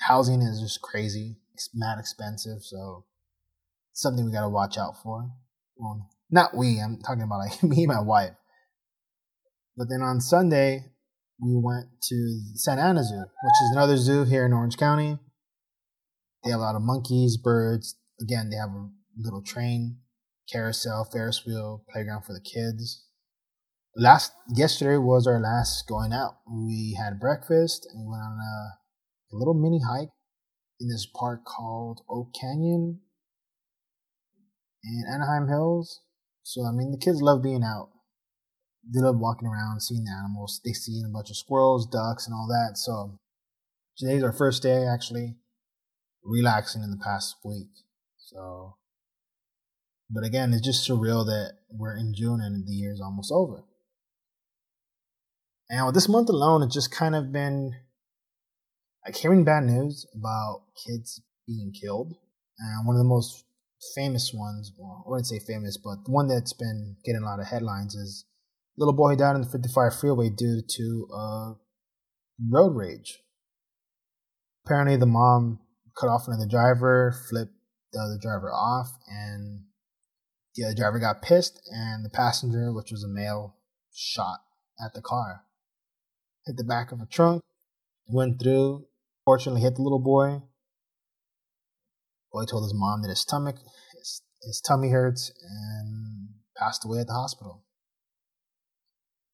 housing 0.00 0.42
is 0.42 0.60
just 0.60 0.82
crazy. 0.82 1.36
It's 1.54 1.70
mad 1.74 1.98
expensive, 1.98 2.62
so 2.62 3.06
something 3.94 4.26
we 4.26 4.32
gotta 4.32 4.50
watch 4.50 4.76
out 4.76 5.02
for. 5.02 5.30
Well, 5.76 6.10
not 6.30 6.56
we. 6.56 6.80
I'm 6.80 7.00
talking 7.00 7.22
about 7.22 7.38
like 7.38 7.62
me 7.62 7.84
and 7.84 7.92
my 7.92 8.00
wife. 8.00 8.34
But 9.76 9.88
then 9.88 10.02
on 10.02 10.20
Sunday, 10.20 10.86
we 11.40 11.54
went 11.54 11.86
to 12.02 12.40
Santa 12.54 12.82
Ana 12.82 13.04
Zoo, 13.04 13.20
which 13.20 13.58
is 13.64 13.70
another 13.72 13.96
zoo 13.96 14.24
here 14.24 14.44
in 14.44 14.52
Orange 14.52 14.76
County. 14.76 15.18
They 16.44 16.50
have 16.50 16.60
a 16.60 16.64
lot 16.64 16.74
of 16.74 16.82
monkeys, 16.82 17.36
birds. 17.36 17.96
Again, 18.20 18.50
they 18.50 18.56
have 18.56 18.70
a 18.70 18.88
little 19.16 19.42
train 19.42 19.98
carousel, 20.50 21.08
Ferris 21.12 21.44
wheel, 21.46 21.84
playground 21.92 22.24
for 22.24 22.32
the 22.32 22.40
kids. 22.40 23.04
Last 23.96 24.32
yesterday 24.54 24.96
was 24.96 25.26
our 25.26 25.40
last 25.40 25.86
going 25.88 26.12
out. 26.12 26.38
We 26.50 26.96
had 26.98 27.20
breakfast 27.20 27.86
and 27.92 28.08
went 28.08 28.22
on 28.22 28.38
a, 28.38 29.34
a 29.34 29.36
little 29.36 29.54
mini 29.54 29.80
hike 29.86 30.10
in 30.80 30.88
this 30.88 31.06
park 31.06 31.44
called 31.44 32.00
Oak 32.08 32.32
Canyon 32.40 33.00
in 34.84 35.04
Anaheim 35.12 35.48
Hills. 35.48 36.00
So 36.48 36.64
I 36.64 36.72
mean, 36.72 36.92
the 36.92 36.96
kids 36.96 37.20
love 37.20 37.42
being 37.42 37.62
out. 37.62 37.90
They 38.82 39.02
love 39.02 39.18
walking 39.18 39.46
around, 39.46 39.82
seeing 39.82 40.04
the 40.04 40.12
animals. 40.18 40.62
They 40.64 40.72
see 40.72 41.02
a 41.04 41.12
bunch 41.12 41.28
of 41.28 41.36
squirrels, 41.36 41.86
ducks, 41.86 42.26
and 42.26 42.32
all 42.32 42.48
that. 42.48 42.78
So 42.78 43.18
today's 43.98 44.22
our 44.22 44.32
first 44.32 44.62
day 44.62 44.86
actually 44.86 45.36
relaxing 46.24 46.82
in 46.82 46.90
the 46.90 46.96
past 46.96 47.36
week. 47.44 47.68
So 48.16 48.76
but 50.08 50.24
again, 50.24 50.54
it's 50.54 50.64
just 50.64 50.88
surreal 50.88 51.26
that 51.26 51.58
we're 51.70 51.98
in 51.98 52.14
June 52.16 52.40
and 52.40 52.66
the 52.66 52.72
year 52.72 52.92
is 52.94 53.00
almost 53.02 53.30
over. 53.30 53.64
And 55.68 55.84
with 55.84 55.94
this 55.94 56.08
month 56.08 56.30
alone, 56.30 56.62
it's 56.62 56.74
just 56.74 56.90
kind 56.90 57.14
of 57.14 57.30
been 57.30 57.74
like 59.04 59.16
hearing 59.16 59.44
bad 59.44 59.64
news 59.64 60.06
about 60.18 60.62
kids 60.82 61.20
being 61.46 61.74
killed. 61.78 62.14
And 62.58 62.86
one 62.86 62.96
of 62.96 63.00
the 63.00 63.04
most 63.04 63.44
famous 63.94 64.32
ones, 64.34 64.72
well, 64.76 65.04
I 65.06 65.10
wouldn't 65.10 65.26
say 65.26 65.38
famous, 65.38 65.76
but 65.76 66.04
the 66.04 66.12
one 66.12 66.28
that's 66.28 66.52
been 66.52 66.96
getting 67.04 67.22
a 67.22 67.26
lot 67.26 67.40
of 67.40 67.46
headlines 67.46 67.94
is 67.94 68.24
little 68.76 68.94
boy 68.94 69.16
died 69.16 69.34
on 69.34 69.42
the 69.42 69.48
55 69.48 69.98
freeway 69.98 70.30
due 70.30 70.62
to 70.62 71.08
uh, 71.14 71.52
road 72.50 72.76
rage. 72.76 73.18
Apparently, 74.64 74.96
the 74.96 75.06
mom 75.06 75.60
cut 75.98 76.08
off 76.08 76.28
another 76.28 76.46
driver, 76.48 77.14
flipped 77.28 77.54
the 77.92 77.98
other 77.98 78.18
driver 78.20 78.52
off, 78.52 78.90
and 79.08 79.64
the 80.54 80.64
other 80.64 80.74
driver 80.74 80.98
got 80.98 81.22
pissed, 81.22 81.60
and 81.72 82.04
the 82.04 82.10
passenger, 82.10 82.72
which 82.72 82.90
was 82.90 83.02
a 83.02 83.08
male, 83.08 83.56
shot 83.92 84.40
at 84.84 84.92
the 84.94 85.02
car. 85.02 85.44
Hit 86.46 86.56
the 86.56 86.64
back 86.64 86.92
of 86.92 87.00
a 87.00 87.06
trunk, 87.06 87.42
went 88.06 88.40
through, 88.40 88.84
fortunately 89.24 89.62
hit 89.62 89.76
the 89.76 89.82
little 89.82 89.98
boy. 89.98 90.42
Boy 92.32 92.44
told 92.44 92.64
his 92.64 92.74
mom 92.74 93.02
that 93.02 93.08
his 93.08 93.20
stomach, 93.20 93.56
his, 93.96 94.22
his 94.42 94.60
tummy 94.60 94.90
hurts, 94.90 95.32
and 95.42 96.28
passed 96.56 96.84
away 96.84 96.98
at 96.98 97.06
the 97.06 97.14
hospital. 97.14 97.64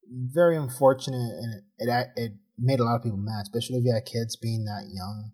Very 0.09 0.57
unfortunate, 0.57 1.17
and 1.17 1.63
it, 1.79 1.89
it, 1.89 2.09
it 2.17 2.33
made 2.59 2.81
a 2.81 2.85
lot 2.85 2.97
of 2.97 3.03
people 3.03 3.19
mad, 3.19 3.43
especially 3.43 3.79
if 3.79 3.85
you 3.85 3.93
had 3.93 4.05
kids 4.05 4.37
being 4.37 4.65
that 4.65 4.91
young. 4.93 5.33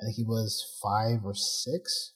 I 0.00 0.04
think 0.04 0.16
he 0.16 0.24
was 0.24 0.78
five 0.80 1.24
or 1.24 1.34
six 1.34 2.14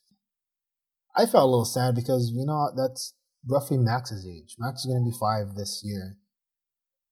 I 1.14 1.26
felt 1.26 1.45
a 1.45 1.50
little 1.50 1.64
sad 1.64 1.95
because 1.95 2.31
you 2.35 2.47
know 2.47 2.71
that's 2.76 3.14
roughly 3.49 3.76
Max's 3.76 4.26
age. 4.26 4.57
Max 4.59 4.81
is 4.81 4.87
going 4.87 5.02
to 5.02 5.11
be 5.11 5.17
five 5.19 5.55
this 5.57 5.83
year, 5.85 6.17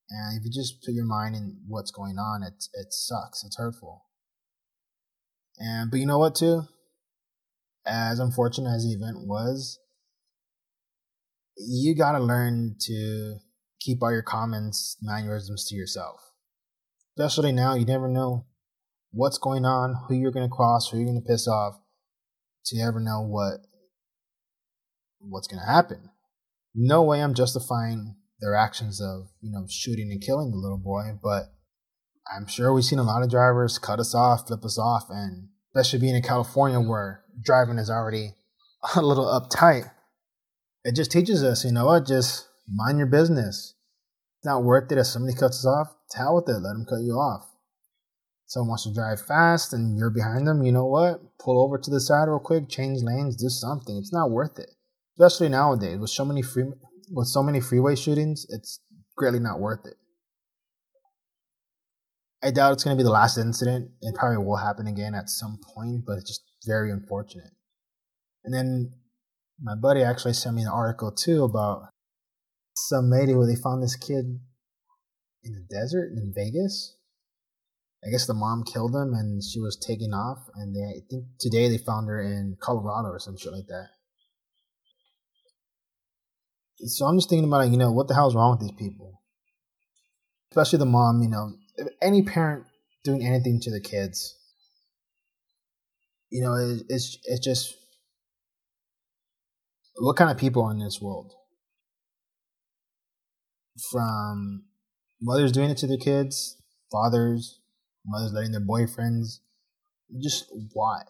and 0.09 0.39
if 0.39 0.45
you 0.45 0.51
just 0.51 0.83
put 0.83 0.95
your 0.95 1.05
mind 1.05 1.37
in 1.37 1.59
what's 1.69 1.91
going 1.91 2.19
on, 2.19 2.43
it 2.43 2.65
it 2.73 2.93
sucks. 2.93 3.45
It's 3.45 3.57
hurtful. 3.57 4.07
And 5.59 5.91
but 5.91 6.01
you 6.01 6.07
know 6.07 6.19
what 6.19 6.35
too? 6.35 6.63
As 7.87 8.19
unfortunate 8.19 8.75
as 8.75 8.85
the 8.85 8.93
event 8.93 9.27
was, 9.27 9.79
you 11.57 11.95
got 11.95 12.13
to 12.13 12.21
learn 12.21 12.77
to 12.81 13.37
keep 13.81 14.03
all 14.03 14.13
your 14.13 14.23
comments, 14.23 14.97
mannerisms 15.03 15.67
to 15.69 15.75
yourself. 15.75 16.33
Especially 17.19 17.53
now, 17.53 17.75
you 17.75 17.85
never 17.85 18.09
know 18.09 18.47
what's 19.11 19.39
going 19.39 19.65
on, 19.65 19.95
who 20.07 20.15
you're 20.15 20.31
going 20.31 20.49
to 20.49 20.55
cross, 20.55 20.89
who 20.89 20.99
you're 20.99 21.07
going 21.07 21.21
to 21.21 21.29
piss 21.29 21.49
off, 21.49 21.81
to 22.67 22.81
ever 22.81 23.01
know 23.01 23.23
what 23.23 23.61
what's 25.19 25.49
going 25.49 25.61
to 25.61 25.71
happen. 25.71 26.11
No 26.75 27.03
way 27.03 27.23
I'm 27.23 27.35
justifying 27.35 28.17
their 28.41 28.55
actions 28.55 29.01
of, 29.01 29.29
you 29.41 29.53
know, 29.53 29.67
shooting 29.69 30.11
and 30.11 30.21
killing 30.21 30.51
the 30.51 30.57
little 30.57 30.79
boy, 30.79 31.19
but 31.23 31.53
I'm 32.35 32.47
sure 32.47 32.73
we've 32.73 32.85
seen 32.85 32.99
a 32.99 33.03
lot 33.03 33.23
of 33.23 33.31
drivers 33.31 33.79
cut 33.79 33.99
us 33.99 34.15
off, 34.15 34.47
flip 34.47 34.65
us 34.65 34.79
off, 34.79 35.07
and 35.11 35.49
especially 35.75 36.01
being 36.01 36.17
in 36.17 36.23
California 36.23 36.81
where 36.81 37.23
driving 37.43 37.79
is 37.79 37.91
already 37.91 38.35
a 38.97 39.03
little 39.03 39.27
uptight, 39.27 39.91
it 40.85 40.97
just 40.97 41.11
teaches 41.11 41.43
us, 41.45 41.65
you 41.65 41.73
know 41.73 41.87
what, 41.87 42.07
just 42.07 42.49
mind 42.69 42.99
your 42.99 43.07
business. 43.07 43.75
It's 44.39 44.47
not 44.47 44.65
worth 44.65 44.91
it 44.91 44.99
if 44.99 45.07
somebody 45.07 45.35
cuts 45.35 45.59
us 45.59 45.67
off, 45.67 45.95
tell 46.11 46.37
with 46.37 46.49
it, 46.49 46.61
let 46.61 46.73
them 46.73 46.87
cut 46.89 47.03
you 47.03 47.13
off. 47.13 47.47
Someone 48.47 48.71
wants 48.71 48.85
to 48.85 48.95
drive 48.95 49.21
fast 49.21 49.73
and 49.73 49.97
you're 49.97 50.11
behind 50.11 50.47
them, 50.47 50.63
you 50.63 50.73
know 50.73 50.87
what? 50.87 51.21
Pull 51.39 51.63
over 51.63 51.79
to 51.79 51.91
the 51.91 52.01
side 52.01 52.27
real 52.27 52.41
quick, 52.41 52.69
change 52.69 53.01
lanes, 53.03 53.37
do 53.37 53.49
something. 53.49 53.97
It's 53.97 54.13
not 54.13 54.31
worth 54.31 54.59
it. 54.59 54.71
Especially 55.19 55.49
nowadays 55.49 55.99
with 55.99 56.11
so 56.11 56.25
many 56.25 56.43
free 56.43 56.65
with 57.13 57.27
so 57.27 57.43
many 57.43 57.61
freeway 57.61 57.95
shootings, 57.95 58.47
it's 58.49 58.81
greatly 59.17 59.41
not 59.41 59.61
worth 59.61 59.85
it. 59.85 59.95
I 62.43 62.51
doubt 62.51 62.73
it's 62.73 62.85
going 62.85 62.97
to 62.97 63.01
be 63.01 63.07
the 63.07 63.11
last 63.11 63.37
incident. 63.37 63.91
It 64.01 64.15
probably 64.15 64.39
will 64.39 64.57
happen 64.57 64.87
again 64.87 65.15
at 65.15 65.29
some 65.29 65.59
point, 65.75 66.05
but 66.07 66.15
it's 66.19 66.29
just 66.29 66.43
very 66.67 66.91
unfortunate. 66.91 67.53
And 68.45 68.55
then 68.55 68.93
my 69.63 69.75
buddy 69.75 70.03
actually 70.03 70.33
sent 70.33 70.57
me 70.57 70.63
an 70.63 70.69
article 70.69 71.13
too 71.13 71.45
about 71.45 71.91
some 72.75 73.11
lady 73.11 73.35
where 73.35 73.47
they 73.47 73.61
found 73.61 73.83
this 73.83 73.97
kid 73.97 74.41
in 75.45 75.53
the 75.53 75.67
desert 75.71 76.13
in 76.13 76.33
Vegas. 76.35 76.97
I 78.03 78.11
guess 78.11 78.27
the 78.27 78.33
mom 78.33 78.65
killed 78.65 78.95
him 78.95 79.13
and 79.13 79.43
she 79.45 79.61
was 79.61 79.77
taken 79.77 80.15
off. 80.15 80.49
And 80.55 80.75
they, 80.75 80.81
I 80.81 81.01
think 81.11 81.25
today 81.39 81.69
they 81.69 81.77
found 81.77 82.09
her 82.09 82.21
in 82.21 82.57
Colorado 82.59 83.09
or 83.09 83.19
some 83.19 83.37
shit 83.37 83.53
like 83.53 83.67
that. 83.67 83.89
So 86.87 87.05
I'm 87.05 87.19
just 87.19 87.29
thinking 87.29 87.47
about, 87.47 87.69
you 87.69 87.77
know, 87.77 87.93
what 87.93 88.09
the 88.09 88.15
hell 88.15 88.29
is 88.29 88.35
wrong 88.35 88.53
with 88.53 88.61
these 88.61 88.79
people? 88.79 89.21
Especially 90.51 90.79
the 90.79 90.87
mom, 90.87 91.21
you 91.23 91.29
know, 91.29 91.53
any 92.03 92.23
parent 92.23 92.65
doing 93.05 93.25
anything 93.25 93.61
to 93.63 93.71
the 93.71 93.81
kids, 93.81 94.37
you 96.31 96.43
know, 96.43 96.55
it, 96.55 96.83
it's 96.89 97.19
it's 97.25 97.45
just 97.45 97.75
what 99.97 100.17
kind 100.17 100.31
of 100.31 100.39
people 100.39 100.69
in 100.71 100.79
this 100.79 101.01
world? 101.01 101.33
From 103.91 104.65
mothers 105.21 105.53
doing 105.53 105.71
it 105.71 105.79
to 105.79 105.87
their 105.87 105.97
kids, 105.97 106.57
fathers, 106.91 107.61
mothers 108.07 108.33
letting 108.33 108.53
their 108.53 108.61
boyfriends, 108.61 109.41
just 110.23 110.47
why? 110.73 111.03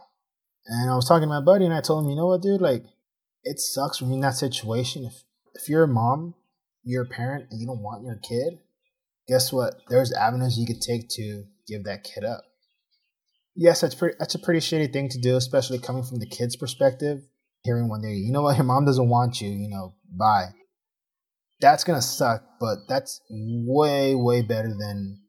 And 0.67 0.91
I 0.91 0.95
was 0.95 1.07
talking 1.07 1.23
to 1.23 1.27
my 1.29 1.41
buddy, 1.41 1.65
and 1.65 1.75
I 1.75 1.81
told 1.81 2.05
him, 2.05 2.11
you 2.11 2.17
know 2.17 2.27
what, 2.27 2.43
dude, 2.43 2.61
like 2.61 2.85
it 3.45 3.59
sucks 3.59 4.01
when 4.01 4.11
you're 4.11 4.17
in 4.17 4.23
that 4.23 4.35
situation. 4.35 5.05
If 5.05 5.23
if 5.55 5.69
you're 5.69 5.85
a 5.85 5.89
mom, 5.89 6.35
you're 6.85 7.05
a 7.05 7.09
parent, 7.09 7.47
and 7.51 7.61
you 7.61 7.67
don't 7.67 7.83
want 7.83 8.05
your 8.05 8.17
kid, 8.17 8.59
guess 9.29 9.53
what? 9.53 9.75
There's 9.89 10.13
avenues 10.13 10.59
you 10.59 10.67
could 10.67 10.81
take 10.81 11.09
to 11.11 11.45
give 11.67 11.85
that 11.85 12.05
kid 12.05 12.25
up. 12.25 12.43
Yes, 13.57 13.81
that's 13.81 13.95
pretty. 13.95 14.17
That's 14.19 14.35
a 14.35 14.39
pretty 14.39 14.61
shitty 14.61 14.93
thing 14.93 15.09
to 15.11 15.19
do, 15.19 15.37
especially 15.37 15.79
coming 15.79 16.03
from 16.03 16.19
the 16.19 16.27
kid's 16.27 16.57
perspective. 16.57 17.19
Hearing 17.63 17.89
one 17.89 18.01
day, 18.01 18.15
you 18.15 18.33
know 18.33 18.43
what, 18.43 18.57
your 18.57 18.65
mom 18.65 18.87
doesn't 18.87 19.09
want 19.09 19.41
you. 19.41 19.51
You 19.51 19.69
know, 19.69 19.95
bye. 20.11 20.47
That's 21.61 21.85
gonna 21.85 22.01
suck, 22.01 22.43
but 22.59 22.79
that's 22.89 23.21
way, 23.29 24.15
way 24.15 24.41
better 24.41 24.69
than 24.79 25.21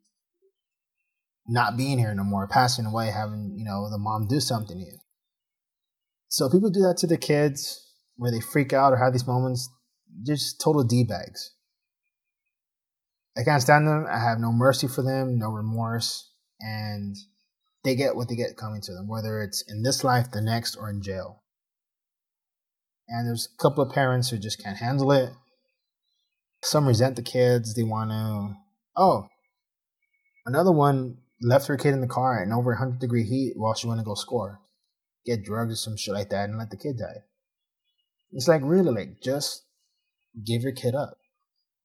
not 1.48 1.76
being 1.76 2.00
here 2.00 2.14
no 2.16 2.24
more, 2.24 2.48
passing 2.48 2.86
away, 2.86 3.08
having 3.08 3.56
you 3.58 3.66
know 3.66 3.90
the 3.90 3.98
mom 3.98 4.28
do 4.28 4.40
something 4.40 4.78
to 4.78 4.84
you. 4.84 4.98
So 6.30 6.50
people 6.50 6.70
do 6.70 6.82
that 6.82 6.98
to 7.00 7.08
the 7.08 7.18
kids, 7.18 7.86
where 8.16 8.32
they 8.32 8.40
freak 8.40 8.72
out 8.72 8.94
or 8.94 8.98
have 8.98 9.12
these 9.12 9.28
moments. 9.28 9.70
They're 10.24 10.36
just 10.36 10.62
total 10.62 10.84
d 10.84 11.04
bags. 11.04 11.52
I 13.38 13.44
can't 13.44 13.62
stand 13.62 13.88
them. 13.88 14.06
I 14.10 14.20
have 14.20 14.40
no 14.40 14.52
mercy 14.52 14.88
for 14.88 15.04
them, 15.04 15.38
no 15.38 15.50
remorse, 15.50 16.30
and 16.60 17.16
they 17.84 17.96
get 17.96 18.16
what 18.16 18.28
they 18.28 18.36
get 18.36 18.58
coming 18.58 18.82
to 18.82 18.94
them, 18.94 19.08
whether 19.08 19.42
it's 19.42 19.64
in 19.68 19.84
this 19.84 20.04
life, 20.04 20.32
the 20.32 20.42
next, 20.42 20.76
or 20.76 20.90
in 20.90 21.02
jail. 21.02 21.42
And 23.08 23.28
there's 23.28 23.48
a 23.54 23.62
couple 23.62 23.84
of 23.84 23.94
parents 23.94 24.30
who 24.30 24.38
just 24.38 24.62
can't 24.62 24.78
handle 24.78 25.12
it. 25.12 25.32
Some 26.64 26.88
resent 26.88 27.16
the 27.16 27.22
kids. 27.22 27.74
They 27.74 27.84
want 27.84 28.12
to. 28.12 28.56
Oh, 28.96 29.28
another 30.46 30.72
one 30.72 31.18
left 31.42 31.68
her 31.68 31.78
kid 31.78 31.94
in 31.94 32.02
the 32.02 32.08
car 32.08 32.42
in 32.44 32.52
over 32.52 32.72
100 32.72 33.00
degree 33.00 33.24
heat 33.24 33.54
while 33.56 33.74
she 33.74 33.88
went 33.88 34.00
to 34.00 34.06
go 34.06 34.14
score, 34.14 34.60
get 35.26 35.44
drugs 35.44 35.74
or 35.74 35.78
some 35.78 35.98
shit 35.98 36.14
like 36.14 36.30
that, 36.30 36.50
and 36.50 36.60
let 36.60 36.70
the 36.70 36.78
kid 36.78 36.98
die. 37.00 37.24
It's 38.32 38.48
like 38.48 38.62
really, 38.64 38.92
like 38.92 39.22
just 39.22 39.64
give 40.46 40.62
your 40.62 40.74
kid 40.74 40.94
up 40.94 41.18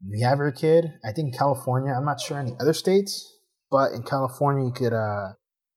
you 0.04 0.26
have 0.26 0.38
your 0.38 0.52
kid, 0.52 0.86
I 1.04 1.12
think 1.12 1.32
in 1.32 1.38
California, 1.38 1.92
I'm 1.92 2.04
not 2.04 2.20
sure 2.20 2.38
any 2.38 2.52
other 2.60 2.72
states, 2.72 3.38
but 3.70 3.92
in 3.92 4.02
California, 4.02 4.64
you 4.64 4.72
could 4.72 4.92
uh, 4.92 5.32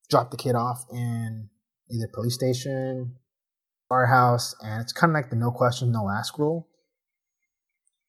drop 0.09 0.31
the 0.31 0.37
kid 0.37 0.55
off 0.55 0.85
in 0.91 1.49
either 1.91 2.09
police 2.13 2.35
station, 2.35 3.15
firehouse, 3.87 4.55
and 4.61 4.81
it's 4.81 4.93
kind 4.93 5.11
of 5.11 5.15
like 5.15 5.29
the 5.29 5.35
no 5.35 5.51
question, 5.51 5.91
no 5.91 6.09
ask 6.09 6.37
rule. 6.37 6.67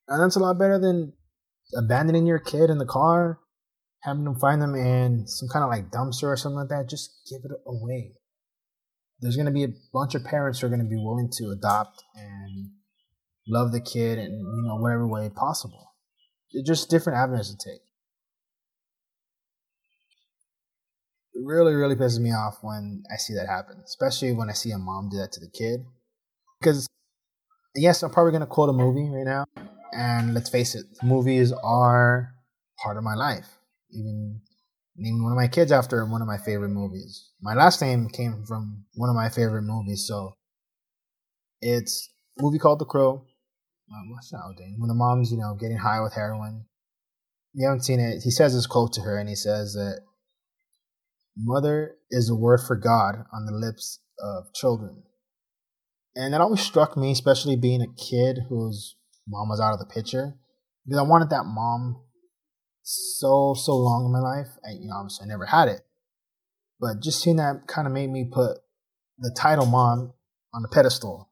And 0.08 0.22
that's 0.22 0.36
a 0.36 0.40
lot 0.40 0.58
better 0.58 0.78
than 0.78 1.12
abandoning 1.76 2.26
your 2.26 2.40
kid 2.40 2.68
in 2.68 2.78
the 2.78 2.86
car, 2.86 3.38
having 4.02 4.24
them 4.24 4.34
find 4.34 4.60
them 4.60 4.74
in 4.74 5.26
some 5.26 5.48
kind 5.48 5.62
of 5.62 5.70
like 5.70 5.90
dumpster 5.90 6.24
or 6.24 6.36
something 6.36 6.58
like 6.58 6.68
that. 6.68 6.88
Just 6.88 7.10
give 7.30 7.40
it 7.44 7.56
away. 7.64 8.14
There's 9.20 9.36
going 9.36 9.46
to 9.46 9.52
be 9.52 9.64
a 9.64 9.74
bunch 9.92 10.14
of 10.14 10.24
parents 10.24 10.58
who 10.58 10.66
are 10.66 10.70
going 10.70 10.82
to 10.82 10.88
be 10.88 10.96
willing 10.96 11.30
to 11.38 11.50
adopt 11.50 12.02
and 12.16 12.70
love 13.46 13.70
the 13.70 13.80
kid 13.80 14.18
in 14.18 14.32
you 14.32 14.62
know 14.66 14.76
whatever 14.76 15.06
way 15.06 15.28
possible 15.28 15.89
just 16.66 16.90
different 16.90 17.18
avenues 17.18 17.54
to 17.54 17.56
take. 17.56 17.80
It 21.34 21.42
really, 21.44 21.74
really 21.74 21.94
pisses 21.94 22.18
me 22.18 22.32
off 22.32 22.58
when 22.62 23.04
I 23.12 23.16
see 23.16 23.34
that 23.34 23.46
happen, 23.46 23.82
especially 23.84 24.32
when 24.32 24.50
I 24.50 24.52
see 24.52 24.72
a 24.72 24.78
mom 24.78 25.08
do 25.10 25.18
that 25.18 25.32
to 25.32 25.40
the 25.40 25.50
kid. 25.50 25.80
Because, 26.60 26.88
yes, 27.74 28.02
I'm 28.02 28.10
probably 28.10 28.32
going 28.32 28.40
to 28.40 28.46
quote 28.46 28.68
a 28.68 28.72
movie 28.72 29.08
right 29.08 29.24
now, 29.24 29.44
and 29.92 30.34
let's 30.34 30.50
face 30.50 30.74
it, 30.74 30.86
movies 31.02 31.52
are 31.64 32.34
part 32.82 32.96
of 32.96 33.04
my 33.04 33.14
life. 33.14 33.46
Even 33.92 34.40
naming 34.96 35.22
one 35.22 35.32
of 35.32 35.36
my 35.36 35.48
kids 35.48 35.72
after 35.72 36.04
one 36.04 36.20
of 36.20 36.28
my 36.28 36.36
favorite 36.36 36.68
movies. 36.68 37.30
My 37.40 37.54
last 37.54 37.80
name 37.80 38.08
came 38.08 38.44
from 38.46 38.84
one 38.94 39.08
of 39.08 39.16
my 39.16 39.28
favorite 39.28 39.62
movies, 39.62 40.06
so 40.06 40.34
it's 41.62 42.10
movie 42.38 42.58
called 42.58 42.80
The 42.80 42.84
Crow 42.84 43.24
um, 43.92 44.10
what's 44.10 44.32
not 44.32 44.42
Odin? 44.48 44.76
When 44.78 44.88
the 44.88 44.94
mom's, 44.94 45.32
you 45.32 45.38
know, 45.38 45.56
getting 45.58 45.78
high 45.78 46.00
with 46.00 46.14
heroin. 46.14 46.66
You 47.52 47.66
haven't 47.66 47.82
seen 47.82 47.98
it. 47.98 48.22
He 48.22 48.30
says 48.30 48.54
this 48.54 48.66
quote 48.66 48.92
to 48.92 49.00
her, 49.00 49.18
and 49.18 49.28
he 49.28 49.34
says 49.34 49.72
that 49.74 50.02
mother 51.36 51.96
is 52.10 52.30
a 52.30 52.34
word 52.34 52.60
for 52.66 52.76
God 52.76 53.24
on 53.32 53.46
the 53.46 53.52
lips 53.52 54.00
of 54.20 54.52
children. 54.54 55.02
And 56.14 56.32
that 56.32 56.40
always 56.40 56.60
struck 56.60 56.96
me, 56.96 57.10
especially 57.10 57.56
being 57.56 57.82
a 57.82 57.86
kid 58.00 58.38
whose 58.48 58.96
mom 59.26 59.48
was 59.48 59.60
out 59.60 59.72
of 59.72 59.80
the 59.80 59.86
picture, 59.86 60.34
because 60.86 60.98
I 60.98 61.02
wanted 61.02 61.30
that 61.30 61.44
mom 61.44 62.02
so, 62.82 63.54
so 63.54 63.76
long 63.76 64.06
in 64.06 64.12
my 64.12 64.20
life. 64.20 64.48
I, 64.64 64.70
you 64.72 64.88
know, 64.88 64.96
obviously 64.96 65.24
I 65.24 65.28
never 65.28 65.46
had 65.46 65.68
it. 65.68 65.80
But 66.78 67.02
just 67.02 67.22
seeing 67.22 67.36
that 67.36 67.66
kind 67.66 67.86
of 67.86 67.92
made 67.92 68.10
me 68.10 68.28
put 68.30 68.58
the 69.18 69.34
title 69.36 69.66
mom 69.66 70.14
on 70.54 70.62
the 70.62 70.68
pedestal. 70.68 71.30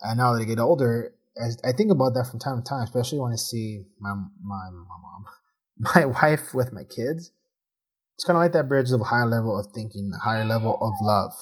And 0.00 0.18
now 0.18 0.32
that 0.32 0.42
I 0.42 0.44
get 0.44 0.58
older, 0.58 1.14
I, 1.40 1.68
I 1.68 1.72
think 1.72 1.90
about 1.90 2.14
that 2.14 2.28
from 2.30 2.38
time 2.38 2.62
to 2.62 2.68
time, 2.68 2.82
especially 2.82 3.18
when 3.18 3.32
I 3.32 3.36
see 3.36 3.84
my 3.98 4.14
my 4.42 4.70
my 4.70 4.96
mom, 5.02 5.24
my 5.78 6.04
wife 6.06 6.54
with 6.54 6.72
my 6.72 6.84
kids. 6.84 7.32
It's 8.16 8.24
kind 8.24 8.36
of 8.36 8.42
like 8.42 8.52
that 8.52 8.68
bridge 8.68 8.90
of 8.90 9.00
a 9.00 9.04
higher 9.04 9.26
level 9.26 9.58
of 9.58 9.72
thinking, 9.74 10.12
a 10.14 10.18
higher 10.18 10.44
level 10.44 10.78
of 10.80 10.92
love. 11.00 11.32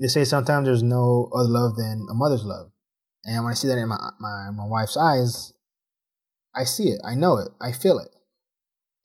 They 0.00 0.08
say 0.08 0.24
sometimes 0.24 0.66
there's 0.66 0.82
no 0.82 1.30
other 1.34 1.48
love 1.48 1.76
than 1.76 2.06
a 2.10 2.14
mother's 2.14 2.44
love, 2.44 2.72
and 3.24 3.44
when 3.44 3.52
I 3.52 3.54
see 3.54 3.68
that 3.68 3.78
in 3.78 3.88
my 3.88 4.10
my 4.20 4.50
my 4.50 4.66
wife's 4.66 4.96
eyes, 4.96 5.52
I 6.54 6.64
see 6.64 6.88
it, 6.88 7.00
I 7.04 7.14
know 7.14 7.38
it, 7.38 7.48
I 7.60 7.72
feel 7.72 7.98
it, 7.98 8.10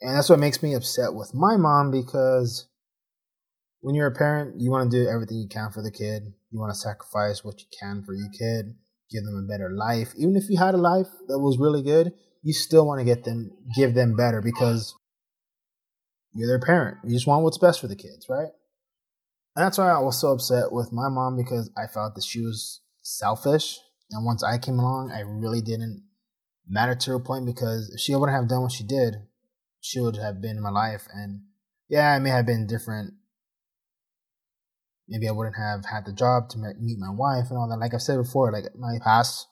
and 0.02 0.16
that's 0.16 0.30
what 0.30 0.40
makes 0.40 0.64
me 0.64 0.74
upset 0.74 1.14
with 1.14 1.34
my 1.34 1.56
mom 1.56 1.92
because 1.92 2.68
when 3.82 3.96
you're 3.96 4.08
a 4.08 4.16
parent, 4.16 4.60
you 4.60 4.70
want 4.70 4.92
to 4.92 5.04
do 5.04 5.10
everything 5.10 5.38
you 5.38 5.48
can 5.48 5.72
for 5.72 5.82
the 5.82 5.92
kid. 5.92 6.34
You 6.52 6.60
want 6.60 6.72
to 6.72 6.78
sacrifice 6.78 7.44
what 7.44 7.62
you 7.62 7.66
can 7.80 8.04
for 8.04 8.14
your 8.14 8.30
kid 8.38 8.76
give 9.12 9.26
them 9.26 9.44
a 9.44 9.48
better 9.48 9.70
life. 9.70 10.14
Even 10.16 10.36
if 10.36 10.50
you 10.50 10.58
had 10.58 10.74
a 10.74 10.78
life 10.78 11.08
that 11.28 11.40
was 11.40 11.58
really 11.58 11.82
good, 11.82 12.14
you 12.42 12.54
still 12.54 12.88
want 12.88 13.00
to 13.00 13.06
get 13.06 13.24
them, 13.24 13.52
give 13.76 13.94
them 13.94 14.16
better 14.16 14.42
because 14.42 14.96
you're 16.34 16.48
their 16.48 16.66
parent. 16.66 16.98
You 17.04 17.14
just 17.14 17.28
want 17.28 17.44
what's 17.44 17.58
best 17.58 17.82
for 17.82 17.88
the 17.88 17.96
kids, 17.96 18.28
right? 18.30 18.50
And 19.56 19.66
that's 19.66 19.78
why 19.78 19.92
I 19.92 20.00
was 20.00 20.20
so 20.20 20.32
upset 20.32 20.72
with 20.72 20.94
my 20.94 21.10
mom 21.10 21.36
because 21.36 21.70
I 21.78 21.88
felt 21.88 22.16
that 22.16 22.24
she 22.24 22.42
was 22.42 22.82
selfish. 23.02 23.80
And 24.12 24.26
once 24.26 24.44
I 24.44 24.58
came 24.58 24.80
along, 24.80 25.12
I 25.12 25.20
really 25.22 25.62
didn't 25.62 26.04
matter 26.68 26.96
to 26.96 27.12
her 27.12 27.20
point 27.20 27.46
because 27.46 27.92
if 27.94 28.00
she 28.00 28.16
wouldn't 28.16 28.38
have 28.38 28.48
done 28.48 28.62
what 28.62 28.72
she 28.72 28.86
did, 28.86 29.16
she 29.82 30.00
would 30.00 30.16
have 30.18 30.42
been 30.42 30.58
in 30.58 30.64
my 30.64 30.70
life. 30.70 31.08
And 31.14 31.42
yeah, 31.90 32.14
I 32.14 32.20
may 32.20 32.30
have 32.30 32.46
been 32.46 32.66
different 32.66 33.14
maybe 35.08 35.28
I 35.28 35.32
wouldn't 35.32 35.58
have 35.58 35.86
had 35.86 36.06
the 36.06 36.14
job 36.14 36.50
to 36.50 36.58
meet 36.58 37.00
my 37.00 37.10
wife 37.12 37.50
and 37.50 37.58
all 37.58 37.68
that. 37.70 37.80
Like 37.80 37.94
I've 37.94 38.02
said 38.02 38.18
before, 38.18 38.52
like 38.52 38.66
my 38.78 38.98
past, 39.04 39.48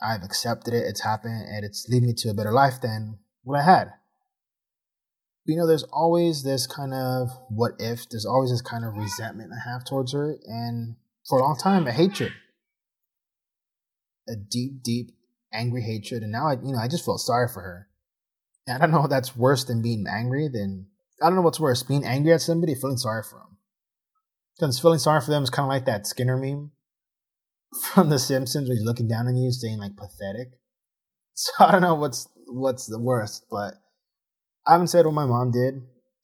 I've 0.00 0.22
accepted 0.22 0.74
it. 0.74 0.86
It's 0.86 1.02
happened, 1.02 1.46
and 1.48 1.64
it's 1.64 1.88
leading 1.88 2.08
me 2.08 2.14
to 2.18 2.30
a 2.30 2.34
better 2.34 2.52
life 2.52 2.80
than 2.80 3.18
what 3.42 3.58
I 3.58 3.64
had. 3.64 3.92
you 5.48 5.56
know, 5.56 5.66
there's 5.66 5.84
always 5.84 6.42
this 6.42 6.66
kind 6.66 6.92
of 6.92 7.30
what 7.48 7.72
if, 7.78 8.08
there's 8.10 8.26
always 8.26 8.50
this 8.50 8.60
kind 8.60 8.84
of 8.84 8.96
resentment 8.96 9.50
I 9.50 9.70
have 9.70 9.82
towards 9.84 10.12
her. 10.12 10.36
And 10.46 10.96
for 11.26 11.38
a 11.38 11.42
long 11.42 11.56
time, 11.56 11.86
a 11.86 11.92
hatred, 11.92 12.32
a 14.28 14.36
deep, 14.36 14.82
deep, 14.82 15.12
angry 15.50 15.82
hatred. 15.82 16.22
And 16.22 16.32
now 16.32 16.48
I, 16.48 16.52
you 16.62 16.72
know, 16.72 16.78
I 16.78 16.86
just 16.86 17.04
feel 17.04 17.16
sorry 17.16 17.48
for 17.48 17.62
her. 17.62 17.88
And 18.66 18.76
I 18.76 18.80
don't 18.86 18.90
know 18.92 19.06
that's 19.06 19.34
worse 19.34 19.64
than 19.64 19.80
being 19.80 20.04
angry 20.06 20.48
than, 20.48 20.88
I 21.22 21.26
don't 21.26 21.36
know 21.36 21.42
what's 21.42 21.58
worse, 21.58 21.82
being 21.82 22.04
angry 22.04 22.34
at 22.34 22.42
somebody, 22.42 22.74
feeling 22.74 22.98
sorry 22.98 23.22
for 23.22 23.38
them. 23.38 23.56
Because 24.58 24.80
feeling 24.80 24.98
sorry 24.98 25.20
for 25.20 25.30
them 25.30 25.44
is 25.44 25.50
kind 25.50 25.64
of 25.64 25.70
like 25.70 25.84
that 25.84 26.06
Skinner 26.06 26.36
meme 26.36 26.72
from 27.92 28.08
The 28.08 28.18
Simpsons 28.18 28.68
where 28.68 28.76
he's 28.76 28.84
looking 28.84 29.06
down 29.06 29.28
on 29.28 29.36
you 29.36 29.52
saying 29.52 29.78
like 29.78 29.96
pathetic. 29.96 30.48
So 31.40 31.52
I 31.60 31.70
don't 31.70 31.82
know 31.82 31.94
what's 31.94 32.26
what's 32.48 32.86
the 32.86 32.98
worst, 32.98 33.44
but 33.48 33.74
I 34.66 34.72
haven't 34.72 34.88
said 34.88 35.04
what 35.04 35.14
my 35.14 35.24
mom 35.24 35.52
did, 35.52 35.74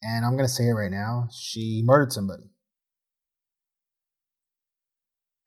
and 0.03 0.25
I'm 0.25 0.35
gonna 0.35 0.49
say 0.49 0.65
it 0.65 0.73
right 0.73 0.91
now. 0.91 1.29
She 1.31 1.83
murdered 1.85 2.11
somebody. 2.11 2.43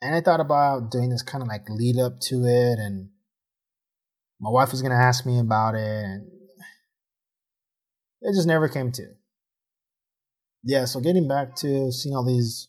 And 0.00 0.14
I 0.14 0.22
thought 0.22 0.40
about 0.40 0.90
doing 0.90 1.10
this 1.10 1.20
kind 1.20 1.42
of 1.42 1.48
like 1.48 1.68
lead 1.68 1.98
up 1.98 2.18
to 2.28 2.46
it, 2.46 2.78
and 2.78 3.10
my 4.40 4.48
wife 4.48 4.70
was 4.70 4.80
gonna 4.80 4.94
ask 4.94 5.26
me 5.26 5.38
about 5.38 5.74
it, 5.74 5.80
and 5.82 6.30
it 8.22 8.34
just 8.34 8.48
never 8.48 8.68
came 8.68 8.90
to. 8.92 9.04
Yeah, 10.64 10.86
so 10.86 10.98
getting 11.00 11.28
back 11.28 11.56
to 11.56 11.92
seeing 11.92 12.16
all 12.16 12.24
these 12.24 12.68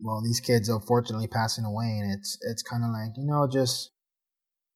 well, 0.00 0.22
these 0.22 0.40
kids 0.40 0.70
are 0.70 0.76
unfortunately 0.76 1.26
passing 1.26 1.64
away, 1.64 1.98
and 2.00 2.12
it's 2.12 2.38
it's 2.42 2.62
kind 2.62 2.84
of 2.84 2.90
like 2.90 3.16
you 3.16 3.26
know, 3.26 3.48
just 3.50 3.90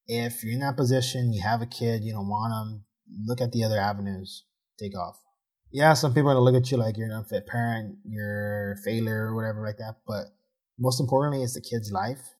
if 0.06 0.42
you're 0.42 0.54
in 0.54 0.60
that 0.60 0.76
position, 0.76 1.32
you 1.32 1.42
have 1.42 1.62
a 1.62 1.66
kid, 1.66 2.02
you 2.02 2.12
don't 2.12 2.28
want 2.28 2.52
them, 2.52 2.84
look 3.26 3.40
at 3.40 3.52
the 3.52 3.64
other 3.64 3.78
avenues, 3.78 4.44
take 4.78 4.96
off. 4.98 5.18
Yeah, 5.70 5.94
some 5.94 6.12
people 6.12 6.30
are 6.30 6.34
gonna 6.34 6.44
look 6.44 6.60
at 6.60 6.70
you 6.70 6.76
like 6.76 6.96
you're 6.96 7.06
an 7.06 7.12
unfit 7.12 7.46
parent, 7.46 7.98
you're 8.04 8.72
a 8.72 8.82
failure 8.84 9.28
or 9.28 9.34
whatever 9.34 9.64
like 9.64 9.78
that. 9.78 9.96
But 10.06 10.26
most 10.78 11.00
importantly, 11.00 11.42
it's 11.42 11.54
the 11.54 11.60
kid's 11.60 11.92
life, 11.92 12.34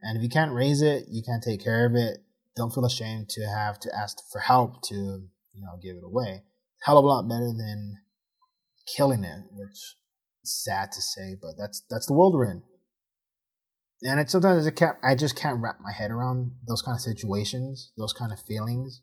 and 0.00 0.16
if 0.16 0.22
you 0.22 0.30
can't 0.30 0.52
raise 0.52 0.82
it, 0.82 1.04
you 1.10 1.22
can't 1.22 1.42
take 1.42 1.62
care 1.62 1.86
of 1.86 1.94
it. 1.94 2.18
Don't 2.56 2.72
feel 2.72 2.84
ashamed 2.84 3.28
to 3.30 3.42
have 3.46 3.78
to 3.80 3.90
ask 3.94 4.18
for 4.32 4.40
help 4.40 4.82
to 4.84 4.94
you 4.94 5.62
know 5.62 5.78
give 5.82 5.96
it 5.96 6.04
away. 6.04 6.44
Hell 6.82 6.98
of 6.98 7.04
a 7.04 7.08
lot 7.08 7.28
better 7.28 7.52
than 7.52 7.98
killing 8.96 9.24
it, 9.24 9.44
which 9.52 9.96
sad 10.44 10.92
to 10.92 11.02
say, 11.02 11.36
but 11.40 11.52
that's 11.58 11.82
that's 11.90 12.06
the 12.06 12.14
world 12.14 12.34
we're 12.34 12.50
in. 12.50 12.62
And 14.02 14.20
it, 14.20 14.30
sometimes 14.30 14.66
I 14.66 14.70
can't, 14.70 14.96
I 15.02 15.14
just 15.14 15.36
can't 15.36 15.62
wrap 15.62 15.78
my 15.80 15.92
head 15.92 16.10
around 16.10 16.52
those 16.68 16.82
kind 16.82 16.94
of 16.94 17.00
situations, 17.00 17.92
those 17.96 18.12
kind 18.12 18.32
of 18.32 18.40
feelings. 18.40 19.00